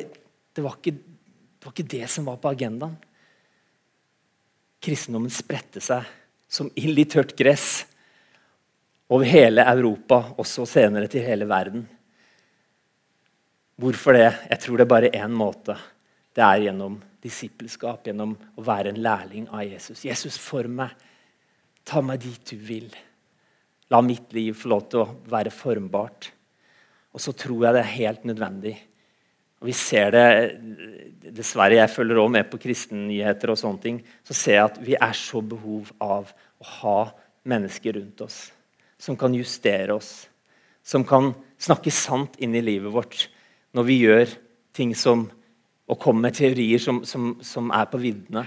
det 0.54 0.64
var, 0.64 0.78
ikke, 0.78 0.94
det 0.94 1.66
var 1.66 1.74
ikke 1.74 1.90
det 1.92 2.06
som 2.10 2.26
var 2.26 2.40
på 2.42 2.50
agendaen. 2.50 2.96
Kristendommen 4.82 5.30
spredte 5.30 5.82
seg 5.84 6.08
som 6.50 6.70
ild 6.74 6.98
i 6.98 7.04
tørt 7.06 7.36
gress 7.38 7.84
over 9.10 9.26
hele 9.26 9.62
Europa, 9.66 10.22
også 10.42 10.66
senere 10.66 11.10
til 11.10 11.22
hele 11.26 11.46
verden. 11.50 11.84
Hvorfor 13.80 14.18
det? 14.18 14.26
Jeg 14.50 14.60
tror 14.64 14.78
det 14.78 14.84
er 14.84 14.90
bare 14.94 15.12
én 15.14 15.34
måte. 15.34 15.76
Det 16.34 16.42
er 16.44 16.66
gjennom 16.66 16.98
disippelskap, 17.24 18.06
gjennom 18.06 18.34
å 18.56 18.64
være 18.64 18.92
en 18.92 19.00
lærling 19.04 19.48
av 19.52 19.64
Jesus. 19.66 20.04
Jesus, 20.06 20.38
form 20.40 20.78
meg. 20.80 20.92
Ta 21.86 22.02
meg 22.04 22.22
dit 22.22 22.52
du 22.52 22.60
vil. 22.60 22.90
La 23.90 24.00
mitt 24.04 24.32
liv 24.36 24.54
få 24.56 24.70
lov 24.72 24.86
til 24.90 25.02
å 25.02 25.08
være 25.30 25.52
formbart. 25.54 26.30
Og 27.10 27.22
så 27.22 27.34
tror 27.34 27.66
jeg 27.66 27.76
det 27.76 27.82
er 27.82 27.96
helt 27.96 28.28
nødvendig. 28.28 28.76
Og 29.60 29.68
vi 29.68 29.74
ser 29.76 30.14
det, 30.14 30.26
Dessverre, 31.36 31.76
jeg 31.76 31.92
følger 31.92 32.20
også 32.22 32.34
med 32.36 32.46
på 32.48 32.60
kristennyheter, 32.62 33.52
og 33.52 33.58
sånne 33.60 33.82
ting, 33.82 33.98
så 34.24 34.36
ser 34.36 34.56
jeg 34.56 34.68
at 34.70 34.78
vi 34.86 34.96
er 34.96 35.16
så 35.16 35.42
behov 35.44 35.90
av 36.00 36.30
å 36.32 36.70
ha 36.80 37.00
mennesker 37.50 37.98
rundt 37.98 38.24
oss 38.24 38.46
som 39.00 39.16
kan 39.16 39.34
justere 39.34 39.94
oss, 39.96 40.28
som 40.84 41.04
kan 41.08 41.32
snakke 41.60 41.92
sant 41.92 42.36
inn 42.40 42.54
i 42.56 42.64
livet 42.64 42.92
vårt 42.92 43.28
når 43.76 43.86
vi 43.88 43.96
gjør 44.02 44.32
ting 44.76 44.92
som 44.98 45.28
og 45.90 45.98
komme 45.98 46.22
med 46.28 46.36
teorier 46.38 46.78
som, 46.82 47.02
som, 47.04 47.32
som 47.42 47.70
er 47.74 47.88
på 47.90 47.98
viddene. 48.00 48.44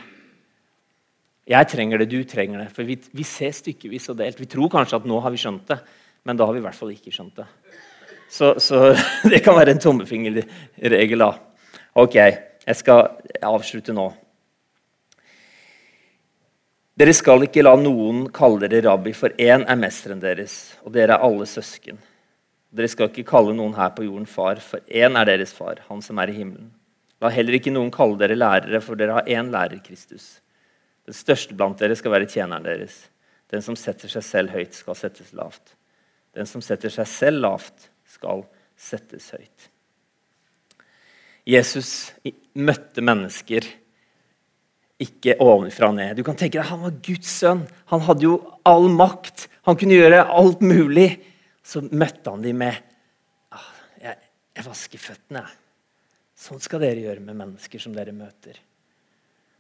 Jeg 1.49 1.67
trenger 1.67 1.99
det, 1.99 2.07
du 2.11 2.23
trenger 2.27 2.61
det. 2.63 2.69
For 2.75 2.87
vi, 2.87 2.95
vi, 3.11 3.25
ser 3.27 3.51
stykkevis 3.55 4.07
og 4.13 4.19
delt. 4.21 4.39
Vi 4.39 4.47
tror 4.47 4.71
kanskje 4.71 5.01
at 5.01 5.07
nå 5.09 5.19
har 5.23 5.33
vi 5.33 5.41
skjønt 5.41 5.67
det, 5.67 5.79
men 6.23 6.39
da 6.39 6.47
har 6.47 6.55
vi 6.55 6.61
i 6.61 6.63
hvert 6.63 6.77
fall 6.77 6.93
ikke 6.93 7.11
skjønt 7.11 7.41
det. 7.41 7.47
Så, 8.31 8.53
så 8.63 8.93
det 9.31 9.43
kan 9.43 9.57
være 9.57 9.75
en 9.75 9.83
tommefingerregel, 9.83 11.25
da. 11.25 11.33
Ok, 11.99 12.15
jeg 12.15 12.79
skal 12.79 13.09
avslutte 13.43 13.95
nå. 13.95 14.07
Dere 16.93 17.13
skal 17.17 17.43
ikke 17.43 17.65
la 17.65 17.73
noen 17.81 18.27
kalle 18.33 18.69
dere 18.69 18.85
rabbi, 18.85 19.11
for 19.17 19.33
én 19.41 19.65
er 19.65 19.79
mesteren 19.81 20.21
deres, 20.21 20.77
og 20.85 20.93
dere 20.95 21.17
er 21.17 21.25
alle 21.25 21.47
søsken. 21.49 21.97
Dere 22.73 22.89
skal 22.89 23.09
ikke 23.09 23.25
kalle 23.27 23.55
noen 23.57 23.73
her 23.75 23.91
på 23.97 24.05
jorden 24.05 24.29
far, 24.29 24.61
for 24.63 24.79
én 24.87 25.17
er 25.19 25.27
deres 25.27 25.51
far, 25.57 25.81
han 25.89 26.05
som 26.05 26.21
er 26.21 26.31
i 26.31 26.37
himmelen. 26.37 26.71
La 27.23 27.31
heller 27.31 27.55
ikke 27.55 27.71
noen 27.71 27.91
kalle 27.93 28.19
dere 28.19 28.35
lærere, 28.35 28.81
for 28.83 28.99
dere 28.99 29.21
har 29.21 29.29
én 29.31 29.51
lærer, 29.53 29.79
Kristus. 29.85 30.41
Den 31.07 31.15
største 31.15 31.55
blant 31.55 31.79
dere 31.79 31.95
skal 31.95 32.11
være 32.11 32.27
tjeneren 32.27 32.65
deres. 32.67 32.97
Den 33.51 33.63
som 33.63 33.77
setter 33.79 34.11
seg 34.11 34.25
selv 34.27 34.51
høyt, 34.55 34.75
skal 34.75 34.97
settes 34.99 35.31
lavt. 35.35 35.75
Den 36.35 36.49
som 36.49 36.63
setter 36.65 36.91
seg 36.91 37.07
selv 37.07 37.43
lavt, 37.45 37.87
skal 38.11 38.43
settes 38.79 39.29
høyt. 39.35 39.69
Jesus 41.47 42.11
møtte 42.55 43.03
mennesker 43.03 43.67
ikke 45.03 45.35
ovenfra 45.43 45.89
og 45.91 45.97
ned. 45.97 46.13
Du 46.19 46.23
kan 46.27 46.37
tenke 46.39 46.59
deg, 46.59 46.69
Han 46.69 46.83
var 46.85 46.99
Guds 47.03 47.31
sønn. 47.39 47.65
Han 47.91 48.03
hadde 48.07 48.27
jo 48.27 48.37
all 48.67 48.87
makt. 48.91 49.47
Han 49.67 49.79
kunne 49.79 49.99
gjøre 49.99 50.23
alt 50.27 50.63
mulig. 50.63 51.09
Så 51.63 51.83
møtte 51.91 52.31
han 52.31 52.43
dem 52.43 52.59
med 52.63 52.75
ah, 53.55 53.67
jeg, 54.03 54.17
jeg 54.55 54.65
vasker 54.67 55.03
føttene. 55.03 55.43
Sånn 56.43 56.59
skal 56.59 56.81
dere 56.83 56.99
gjøre 57.05 57.23
med 57.23 57.37
mennesker 57.39 57.79
som 57.79 57.93
dere 57.95 58.11
møter. 58.15 58.57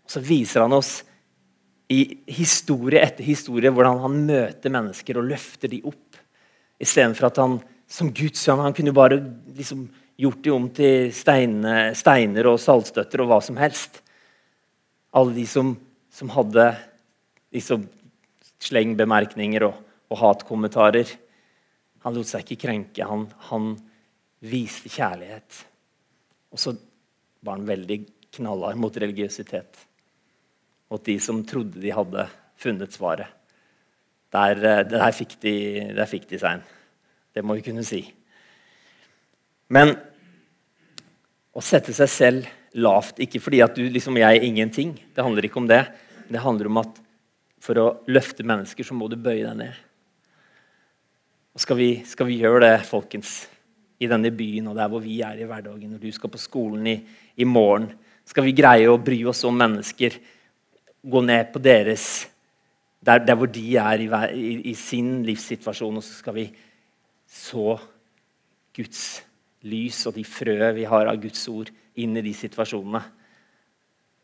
Og 0.03 0.11
Så 0.11 0.19
viser 0.23 0.65
han 0.65 0.75
oss 0.75 0.97
i 1.93 2.01
historie 2.27 2.99
etter 3.03 3.23
historie 3.23 3.71
hvordan 3.71 4.01
han 4.03 4.17
møter 4.27 4.73
mennesker 4.73 5.19
og 5.19 5.29
løfter 5.29 5.71
dem 5.71 5.87
opp. 5.87 6.19
Istedenfor 6.83 7.29
at 7.29 7.39
han 7.39 7.57
som 7.87 8.11
Guds 8.15 8.43
sønn 8.43 8.63
han 8.63 8.75
kunne 8.75 8.95
bare 8.95 9.21
liksom 9.55 9.87
gjort 10.19 10.43
dem 10.43 10.57
om 10.57 10.69
til 10.75 11.09
steiner, 11.15 11.93
steiner 11.95 12.51
og 12.51 12.59
saltstøtter 12.61 13.23
og 13.23 13.31
hva 13.31 13.39
som 13.45 13.59
helst. 13.61 14.01
Alle 15.15 15.37
de 15.39 15.47
som, 15.47 15.73
som 16.11 16.31
hadde 16.35 16.71
liksom 17.53 17.87
slengbemerkninger 18.63 19.69
og, 19.69 19.77
og 20.11 20.19
hatkommentarer. 20.19 21.07
Han 22.03 22.17
lot 22.17 22.27
seg 22.27 22.43
ikke 22.43 22.65
krenke. 22.67 23.07
Han, 23.07 23.29
han 23.51 23.75
viste 24.43 24.91
kjærlighet. 24.91 25.63
Og 26.53 26.61
så 26.61 26.75
var 27.43 27.57
han 27.57 27.67
veldig 27.67 27.99
knallhard 28.37 28.79
mot 28.79 28.97
religiøsitet. 29.03 29.79
Mot 30.93 31.03
de 31.05 31.17
som 31.21 31.41
trodde 31.47 31.81
de 31.81 31.93
hadde 31.93 32.27
funnet 32.61 32.93
svaret. 32.93 33.27
Der, 34.33 34.57
eh, 34.57 34.83
der 34.89 35.11
fikk 35.13 35.37
de, 35.41 35.55
der 35.93 36.09
fikk 36.09 36.27
de 36.29 36.39
seg 36.41 36.57
en. 36.57 36.65
Det 37.33 37.43
må 37.45 37.57
vi 37.57 37.65
kunne 37.65 37.85
si. 37.85 38.01
Men 39.73 39.95
å 41.53 41.61
sette 41.61 41.93
seg 41.93 42.09
selv 42.09 42.51
lavt, 42.73 43.19
ikke 43.21 43.41
fordi 43.41 43.61
at 43.65 43.75
du 43.77 43.85
liksom 43.89 44.17
jeg 44.17 44.39
er 44.39 44.45
ingenting, 44.45 44.95
det 45.13 45.25
handler 45.25 45.45
ikke 45.45 45.61
om 45.61 45.69
det. 45.69 45.83
Det 46.29 46.41
handler 46.41 46.69
om 46.69 46.81
at 46.81 47.01
for 47.63 47.79
å 47.79 47.87
løfte 48.09 48.45
mennesker, 48.45 48.85
så 48.85 48.97
må 48.97 49.07
du 49.09 49.15
bøye 49.15 49.45
deg 49.45 49.57
ned. 49.57 49.81
Og 51.53 51.61
skal 51.61 51.77
vi, 51.77 51.89
skal 52.09 52.27
vi 52.27 52.39
gjøre 52.41 52.63
det, 52.65 52.73
folkens, 52.89 53.43
i 54.03 54.09
denne 54.11 54.31
byen 54.35 54.69
og 54.71 54.77
der 54.77 54.91
hvor 54.91 55.03
vi 55.03 55.21
er 55.25 55.39
i 55.39 55.47
hverdagen, 55.47 55.95
når 55.95 56.03
du 56.03 56.11
skal 56.13 56.31
på 56.33 56.41
skolen 56.41 56.87
i, 56.91 56.97
i 57.39 57.47
morgen, 57.47 57.89
skal 58.27 58.45
vi 58.45 58.55
greie 58.55 58.91
å 58.91 58.99
bry 59.01 59.19
oss 59.27 59.43
om 59.47 59.57
mennesker, 59.59 60.15
gå 61.03 61.21
ned 61.25 61.49
på 61.51 61.59
deres 61.63 62.05
der, 63.03 63.19
der 63.19 63.35
hvor 63.35 63.49
de 63.51 63.65
er 63.75 63.99
i, 63.99 64.07
i, 64.07 64.51
i, 64.71 64.73
sin 64.79 65.17
livssituasjon, 65.27 65.99
og 65.99 66.05
så 66.05 66.15
skal 66.21 66.37
vi 66.37 66.45
så 67.27 67.75
Guds 68.75 69.03
lys 69.67 69.99
og 70.07 70.15
de 70.15 70.23
frø 70.27 70.71
vi 70.77 70.85
har 70.87 71.09
av 71.11 71.19
Guds 71.21 71.43
ord, 71.51 71.71
inn 71.99 72.15
i 72.17 72.23
de 72.25 72.31
situasjonene. 72.35 73.01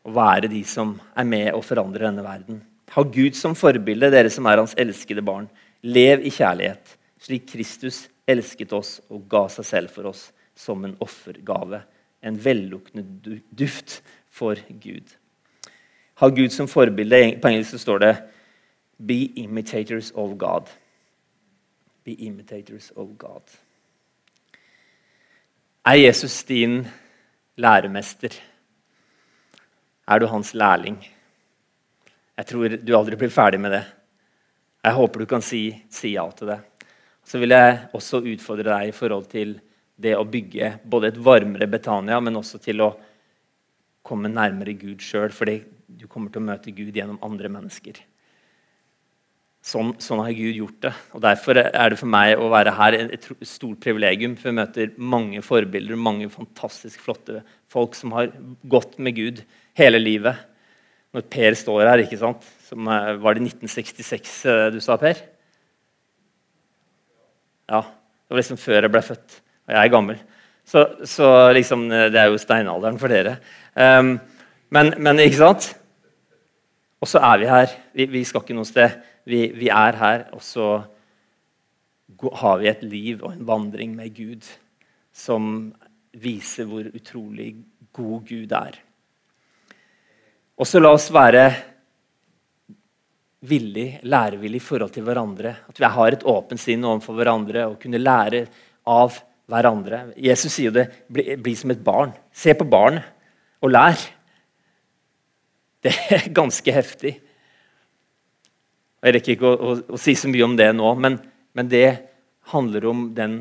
Og 0.08 0.14
være 0.16 0.48
de 0.48 0.62
som 0.64 0.94
er 1.12 1.28
med 1.28 1.50
og 1.52 1.64
forandrer 1.66 2.08
denne 2.08 2.24
verden. 2.24 2.62
Ha 2.94 3.04
Gud 3.04 3.36
som 3.38 3.54
forbilde, 3.54 4.08
dere 4.10 4.32
som 4.32 4.48
er 4.48 4.62
hans 4.62 4.72
elskede 4.80 5.22
barn. 5.22 5.50
Lev 5.84 6.24
i 6.24 6.32
kjærlighet 6.32 6.96
slik 7.20 7.46
Kristus 7.52 8.06
elsket 8.30 8.72
oss 8.76 8.98
og 9.10 9.26
ga 9.30 9.46
seg 9.52 9.66
selv 9.66 9.94
for 9.94 10.10
oss 10.10 10.30
som 10.56 10.84
en 10.84 10.96
offergave. 11.00 11.82
En 12.22 12.36
velluktende 12.44 13.40
duft 13.50 14.00
for 14.30 14.58
Gud. 14.68 15.16
Ha 16.20 16.28
Gud 16.28 16.52
som 16.52 16.68
forbilde. 16.68 17.38
På 17.40 17.48
engelsk 17.48 17.80
står 17.80 17.98
det 17.98 18.16
'Be 18.98 19.32
imitators 19.36 20.12
of 20.14 20.36
God'. 20.36 20.68
Be 22.04 22.12
imitators 22.12 22.92
of 22.96 23.08
God. 23.18 23.42
Er 25.84 25.94
Jesus 25.94 26.44
din 26.44 26.86
læremester? 27.56 28.40
Er 30.08 30.18
du 30.18 30.26
hans 30.26 30.54
lærling? 30.54 31.08
Jeg 32.36 32.46
tror 32.46 32.68
du 32.68 32.96
aldri 32.96 33.16
blir 33.16 33.28
ferdig 33.28 33.60
med 33.60 33.70
det. 33.70 33.84
Jeg 34.84 34.92
håper 34.92 35.20
du 35.20 35.26
kan 35.26 35.42
si, 35.42 35.84
si 35.90 36.12
ja 36.12 36.30
til 36.30 36.46
det 36.46 36.69
så 37.30 37.38
vil 37.38 37.54
jeg 37.54 37.76
også 37.94 38.24
utfordre 38.26 38.66
deg 38.72 38.90
i 38.90 38.96
forhold 38.96 39.28
til 39.30 39.54
det 40.00 40.16
å 40.16 40.26
bygge 40.26 40.72
både 40.90 41.12
et 41.12 41.20
varmere 41.22 41.68
Betania, 41.70 42.18
men 42.18 42.40
også 42.40 42.58
til 42.62 42.82
å 42.82 42.94
komme 44.06 44.32
nærmere 44.32 44.74
Gud 44.80 45.04
sjøl. 45.04 45.30
Fordi 45.34 45.60
du 45.86 46.08
kommer 46.10 46.32
til 46.32 46.42
å 46.42 46.48
møte 46.48 46.74
Gud 46.74 46.96
gjennom 46.96 47.20
andre 47.22 47.52
mennesker. 47.52 48.00
Sånn, 49.60 49.92
sånn, 50.00 50.22
har 50.24 50.34
Gud 50.34 50.56
gjort 50.56 50.78
det. 50.86 50.94
Og 51.14 51.22
Derfor 51.22 51.60
er 51.60 51.92
det 51.92 51.98
for 52.00 52.10
meg 52.10 52.40
å 52.40 52.48
være 52.50 52.72
her 52.74 52.96
et 52.98 53.26
stort 53.46 53.82
privilegium. 53.84 54.34
For 54.40 54.50
jeg 54.50 54.58
møter 54.58 54.94
mange 54.98 55.42
forbilder, 55.44 56.00
mange 56.00 56.30
fantastisk 56.32 57.04
flotte 57.04 57.44
folk 57.70 57.94
som 57.98 58.16
har 58.16 58.32
gått 58.72 58.96
med 58.98 59.18
Gud 59.20 59.44
hele 59.78 60.00
livet. 60.02 60.40
Når 61.14 61.30
Per 61.30 61.58
står 61.58 61.92
her, 61.92 62.02
ikke 62.02 62.18
sant? 62.18 62.46
Som, 62.66 62.88
eh, 62.88 63.18
var 63.20 63.36
det 63.36 63.44
1966 63.44 64.40
eh, 64.48 64.70
du 64.74 64.80
sa, 64.82 64.96
Per? 64.96 65.20
Ja, 67.70 67.84
Det 67.86 68.34
var 68.34 68.42
liksom 68.42 68.58
før 68.58 68.82
jeg 68.82 68.92
ble 68.92 69.02
født. 69.02 69.40
Og 69.66 69.74
jeg 69.74 69.80
er 69.80 69.92
gammel. 69.92 70.20
Så, 70.66 70.84
så 71.06 71.26
liksom, 71.54 71.88
det 71.90 72.18
er 72.18 72.30
jo 72.30 72.38
steinalderen 72.38 72.98
for 72.98 73.10
dere. 73.10 73.36
Um, 73.74 74.16
men, 74.70 74.92
men, 74.98 75.22
ikke 75.22 75.40
sant? 75.40 75.70
Og 77.02 77.10
så 77.10 77.22
er 77.26 77.40
vi 77.42 77.48
her. 77.50 77.74
Vi, 77.96 78.06
vi 78.10 78.22
skal 78.26 78.44
ikke 78.44 78.54
noe 78.58 78.68
sted. 78.68 78.98
Vi, 79.26 79.48
vi, 79.56 79.70
er 79.70 79.98
her, 79.98 80.26
og 80.34 80.42
så 80.42 80.68
har 82.42 82.60
vi 82.60 82.70
et 82.70 82.82
liv 82.84 83.22
og 83.22 83.32
en 83.32 83.46
vandring 83.48 83.94
med 83.96 84.14
Gud 84.14 84.46
som 85.14 85.70
viser 86.12 86.68
hvor 86.68 86.86
utrolig 86.86 87.54
god 87.94 88.26
Gud 88.28 88.54
er. 88.54 88.78
Og 90.60 90.68
så 90.68 90.82
la 90.82 90.92
oss 90.92 91.08
være 91.14 91.48
villig, 93.40 94.00
lærevillig 94.04 94.60
i 94.60 94.64
forhold 94.64 94.92
til 94.94 95.04
hverandre. 95.06 95.54
At 95.70 95.80
vi 95.80 95.88
har 95.94 96.12
et 96.12 96.26
åpent 96.28 96.60
sinn 96.60 96.84
overfor 96.84 97.16
hverandre 97.16 97.66
og 97.70 97.78
kunne 97.82 98.00
lære 98.00 98.44
av 98.90 99.16
hverandre. 99.50 100.10
Jesus 100.20 100.54
sier 100.54 100.70
jo 100.70 100.76
det 100.76 100.86
bli, 101.08 101.36
bli 101.40 101.54
som 101.58 101.72
et 101.72 101.82
barn. 101.84 102.12
Se 102.32 102.54
på 102.56 102.68
barnet 102.68 103.06
og 103.64 103.72
lær. 103.72 103.98
Det 105.80 105.94
er 106.12 106.28
ganske 106.40 106.74
heftig. 106.76 107.16
Jeg 109.00 109.16
rekker 109.16 109.32
ikke 109.32 109.48
å, 109.48 109.56
å, 109.56 109.76
å, 109.96 110.00
si 110.00 110.12
så 110.18 110.28
mye 110.28 110.44
om 110.44 110.56
det 110.58 110.68
nå, 110.76 110.92
men, 111.00 111.16
men 111.56 111.70
det 111.72 111.88
handler 112.52 112.84
om 112.90 113.06
den 113.16 113.40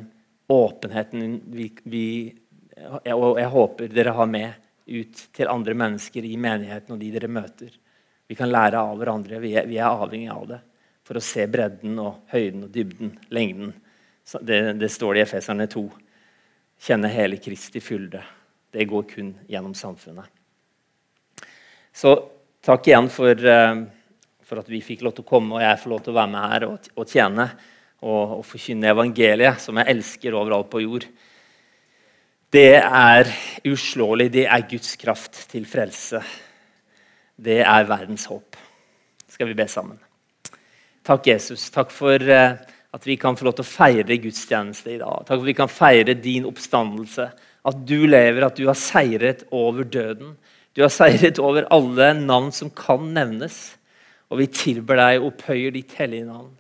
åpenheten 0.50 1.42
vi, 1.52 1.68
vi, 1.84 2.06
og 3.12 3.36
jeg 3.42 3.52
håper 3.52 3.92
dere 3.92 4.16
har 4.16 4.30
med 4.32 4.56
ut 4.90 5.26
til 5.36 5.52
andre 5.52 5.76
mennesker 5.78 6.26
i 6.26 6.38
menigheten 6.40 6.96
og 6.96 7.02
de 7.04 7.12
dere 7.14 7.30
møter. 7.30 7.76
Vi 8.30 8.38
kan 8.38 8.52
lære 8.52 8.78
av 8.78 8.98
hverandre. 9.00 9.40
Vi 9.42 9.56
er, 9.58 9.66
vi 9.66 9.80
er 9.82 9.90
avhengig 9.90 10.30
av 10.30 10.44
det 10.52 10.60
for 11.10 11.18
å 11.18 11.24
se 11.26 11.48
bredden 11.50 11.96
og 11.98 12.28
høyden 12.30 12.68
og 12.68 12.74
dybden, 12.74 13.16
lengden. 13.34 13.72
Det, 14.46 14.60
det 14.78 14.90
står 14.94 15.16
det 15.16 15.24
i 15.24 15.26
Efeserne 15.26 15.66
2. 15.72 15.82
Kjenne 16.86 17.10
hele 17.10 17.40
Kristi 17.42 17.82
fylde. 17.82 18.22
Det 18.70 18.86
går 18.86 19.08
kun 19.10 19.32
gjennom 19.50 19.74
samfunnet. 19.74 20.30
Så 21.90 22.14
takk 22.62 22.86
igjen 22.86 23.10
for, 23.10 23.34
uh, 23.34 23.82
for, 24.46 24.62
at 24.62 24.70
vi 24.70 24.84
fikk 24.86 25.02
lov 25.08 25.16
til 25.18 25.26
å 25.26 25.32
komme 25.32 25.58
og 25.58 25.64
jeg 25.66 25.80
får 25.82 25.94
lov 25.96 26.04
til 26.06 26.14
å 26.14 26.20
være 26.20 26.32
med 26.36 26.54
her 26.54 26.66
og, 26.68 26.92
og 26.94 27.10
tjene 27.10 27.48
og, 28.06 28.36
og 28.38 28.44
forkynne 28.46 28.92
evangeliet, 28.94 29.64
som 29.66 29.82
jeg 29.82 29.90
elsker 29.96 30.38
overalt 30.38 30.70
på 30.70 30.84
jord. 30.86 31.08
Det 32.54 32.78
er 32.78 33.34
uslåelig. 33.66 34.30
Det 34.38 34.46
er 34.46 34.70
Guds 34.70 34.94
kraft 35.02 35.42
til 35.50 35.66
frelse. 35.70 36.22
Det 37.40 37.62
er 37.64 37.88
verdens 37.88 38.26
håp. 38.28 38.58
Skal 39.32 39.48
vi 39.48 39.56
be 39.56 39.68
sammen? 39.72 40.00
Takk, 41.08 41.30
Jesus. 41.30 41.70
Takk 41.72 41.94
for 41.96 42.20
uh, 42.20 42.58
at 42.92 43.06
vi 43.08 43.16
kan 43.22 43.38
få 43.40 43.48
lov 43.48 43.56
til 43.58 43.64
å 43.64 43.70
feire 43.70 44.20
gudstjeneste 44.20 44.96
i 44.96 45.00
dag. 45.00 45.24
Takk 45.24 45.38
for 45.38 45.46
at 45.46 45.48
vi 45.48 45.58
kan 45.58 45.72
feire 45.72 46.18
din 46.20 46.48
oppstandelse. 46.50 47.30
At 47.70 47.84
du 47.88 48.04
lever, 48.10 48.44
at 48.44 48.60
du 48.60 48.66
har 48.68 48.78
seiret 48.80 49.46
over 49.56 49.88
døden. 49.88 50.36
Du 50.76 50.84
har 50.84 50.92
seiret 50.94 51.40
over 51.40 51.68
alle 51.74 52.12
navn 52.18 52.52
som 52.56 52.72
kan 52.76 53.08
nevnes. 53.16 53.78
Og 54.30 54.44
vi 54.44 54.50
tilber 54.54 55.00
deg 55.00 55.22
og 55.22 55.32
opphøyer 55.32 55.74
ditt 55.76 55.96
hellige 56.00 56.28
navn. 56.28 56.52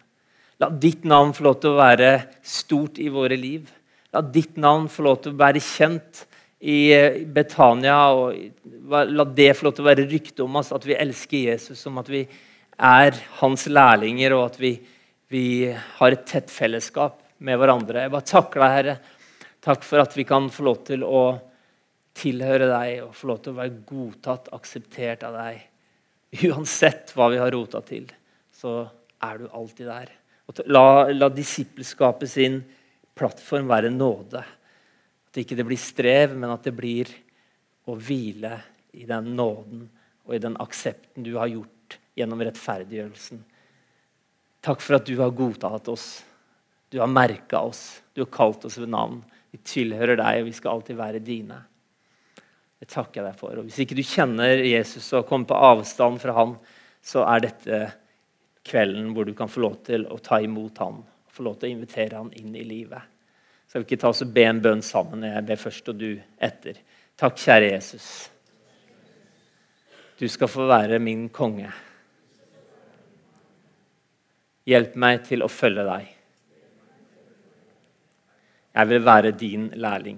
La 0.59 0.71
ditt 0.71 1.05
navn 1.07 1.35
få 1.35 1.45
lov 1.45 1.59
til 1.61 1.73
å 1.73 1.79
være 1.79 2.13
stort 2.43 2.99
i 2.99 3.11
våre 3.11 3.37
liv. 3.39 3.67
La 4.15 4.23
ditt 4.25 4.57
navn 4.59 4.89
få 4.91 5.05
lov 5.05 5.21
til 5.23 5.35
å 5.35 5.39
være 5.39 5.61
kjent 5.63 6.25
i 6.59 6.79
Betania. 7.25 7.97
og 8.11 8.35
La 8.89 9.25
det 9.25 9.53
få 9.57 9.67
lov 9.67 9.77
til 9.77 9.85
å 9.85 9.89
være 9.89 10.07
rykte 10.09 10.43
om 10.43 10.59
oss 10.59 10.73
at 10.75 10.85
vi 10.87 10.97
elsker 10.97 11.51
Jesus, 11.51 11.79
som 11.79 11.99
at 12.01 12.09
vi 12.11 12.25
er 12.79 13.15
hans 13.39 13.67
lærlinger, 13.69 14.35
og 14.35 14.49
at 14.49 14.59
vi, 14.59 14.73
vi 15.31 15.45
har 15.69 16.15
et 16.15 16.25
tett 16.27 16.51
fellesskap 16.51 17.21
med 17.45 17.59
hverandre. 17.59 18.05
Jeg 18.05 18.13
bare 18.13 18.31
takker 18.31 18.63
deg, 18.63 18.75
Herre. 18.77 18.97
Takk 19.63 19.83
for 19.87 20.03
at 20.03 20.15
vi 20.15 20.25
kan 20.27 20.47
få 20.51 20.65
lov 20.67 20.83
til 20.87 21.03
å 21.03 21.23
tilhøre 22.19 22.67
deg 22.71 23.03
og 23.05 23.15
få 23.15 23.29
lov 23.31 23.41
til 23.43 23.53
å 23.53 23.59
være 23.59 23.81
godtatt, 23.87 24.51
akseptert 24.55 25.25
av 25.27 25.35
deg. 25.39 25.59
Uansett 26.49 27.13
hva 27.15 27.29
vi 27.33 27.39
har 27.41 27.51
rota 27.55 27.81
til, 27.85 28.07
så 28.53 28.81
er 29.25 29.39
du 29.39 29.47
alltid 29.51 29.87
der. 29.89 30.11
La, 30.71 31.09
la 31.13 31.29
disippelskapet 31.29 32.31
sin 32.31 32.59
plattform 33.17 33.69
være 33.69 33.91
nåde. 33.93 34.41
At 35.29 35.37
det 35.37 35.45
ikke 35.45 35.61
blir 35.61 35.77
strev, 35.77 36.33
men 36.33 36.49
at 36.49 36.65
det 36.65 36.73
blir 36.73 37.11
å 37.85 37.93
hvile 37.93 38.55
i 38.97 39.05
den 39.05 39.35
nåden 39.37 39.83
og 40.25 40.33
i 40.33 40.41
den 40.41 40.57
aksepten 40.57 41.25
du 41.25 41.35
har 41.37 41.51
gjort 41.51 41.99
gjennom 42.17 42.41
rettferdiggjørelsen. 42.41 43.43
Takk 44.65 44.81
for 44.81 44.97
at 44.97 45.05
du 45.05 45.13
har 45.21 45.35
godtatt 45.37 45.87
oss. 45.93 46.07
Du 46.89 46.97
har 46.97 47.09
merka 47.13 47.61
oss. 47.61 48.01
Du 48.13 48.23
har 48.25 48.31
kalt 48.33 48.65
oss 48.65 48.79
ved 48.81 48.89
navn. 48.89 49.21
Vi 49.53 49.61
tilhører 49.61 50.17
deg, 50.17 50.41
og 50.41 50.49
vi 50.49 50.55
skal 50.57 50.73
alltid 50.73 50.97
være 50.97 51.21
dine. 51.23 51.61
Det 52.81 52.89
takker 52.89 53.21
jeg 53.21 53.29
deg 53.29 53.39
for. 53.39 53.53
Og 53.61 53.69
Hvis 53.69 53.79
ikke 53.85 53.97
du 53.97 54.03
kjenner 54.05 54.65
Jesus 54.65 55.13
og 55.13 55.29
kommer 55.29 55.51
på 55.51 55.61
avstand 55.69 56.19
fra 56.25 56.35
han, 56.41 56.57
så 57.05 57.23
er 57.29 57.45
dette 57.45 57.79
kvelden 58.65 59.13
hvor 59.13 59.29
du 59.29 59.35
kan 59.37 59.51
få 59.51 59.63
lov 59.63 59.79
til 59.85 60.09
å 60.09 60.17
ta 60.23 60.41
imot 60.43 60.81
han, 60.81 60.99
få 61.29 61.45
lov 61.45 61.61
til 61.61 61.69
å 61.69 61.77
invitere 61.77 62.17
han 62.17 62.33
inn 62.41 62.57
i 62.57 62.65
livet. 62.67 63.18
Skal 63.69 63.83
vi 63.83 63.85
ikke 63.85 64.01
ta 64.01 64.09
oss 64.09 64.23
og 64.25 64.31
be 64.33 64.47
en 64.49 64.59
bønn 64.65 64.79
sammen? 64.81 65.27
Jeg 65.29 65.45
ber 65.45 65.59
først, 65.61 65.91
og 65.91 65.99
du 66.01 66.15
etter. 66.41 66.79
Takk, 67.21 67.35
kjære 67.37 67.67
Jesus. 67.75 68.07
Du 70.17 70.25
skal 70.27 70.49
få 70.49 70.65
være 70.67 70.97
min 70.99 71.27
konge. 71.29 71.69
Hjelp 74.65 74.97
meg 74.97 75.21
til 75.27 75.45
å 75.45 75.51
følge 75.53 75.85
deg. 75.85 76.09
Jeg 78.73 78.89
vil 78.89 79.05
være 79.05 79.35
din 79.37 79.69
lærling. 79.77 80.17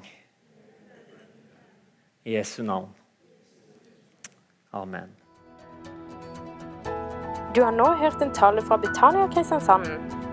I 2.23 2.37
Jesu 2.37 2.63
navn. 2.63 2.89
Amen. 4.71 5.11
Du 7.51 7.63
har 7.65 7.75
nå 7.75 7.91
hørt 7.99 8.21
en 8.23 8.31
tale 8.31 8.63
fra 8.63 8.79
Betania 8.79 9.27
Kristiansand. 9.27 10.20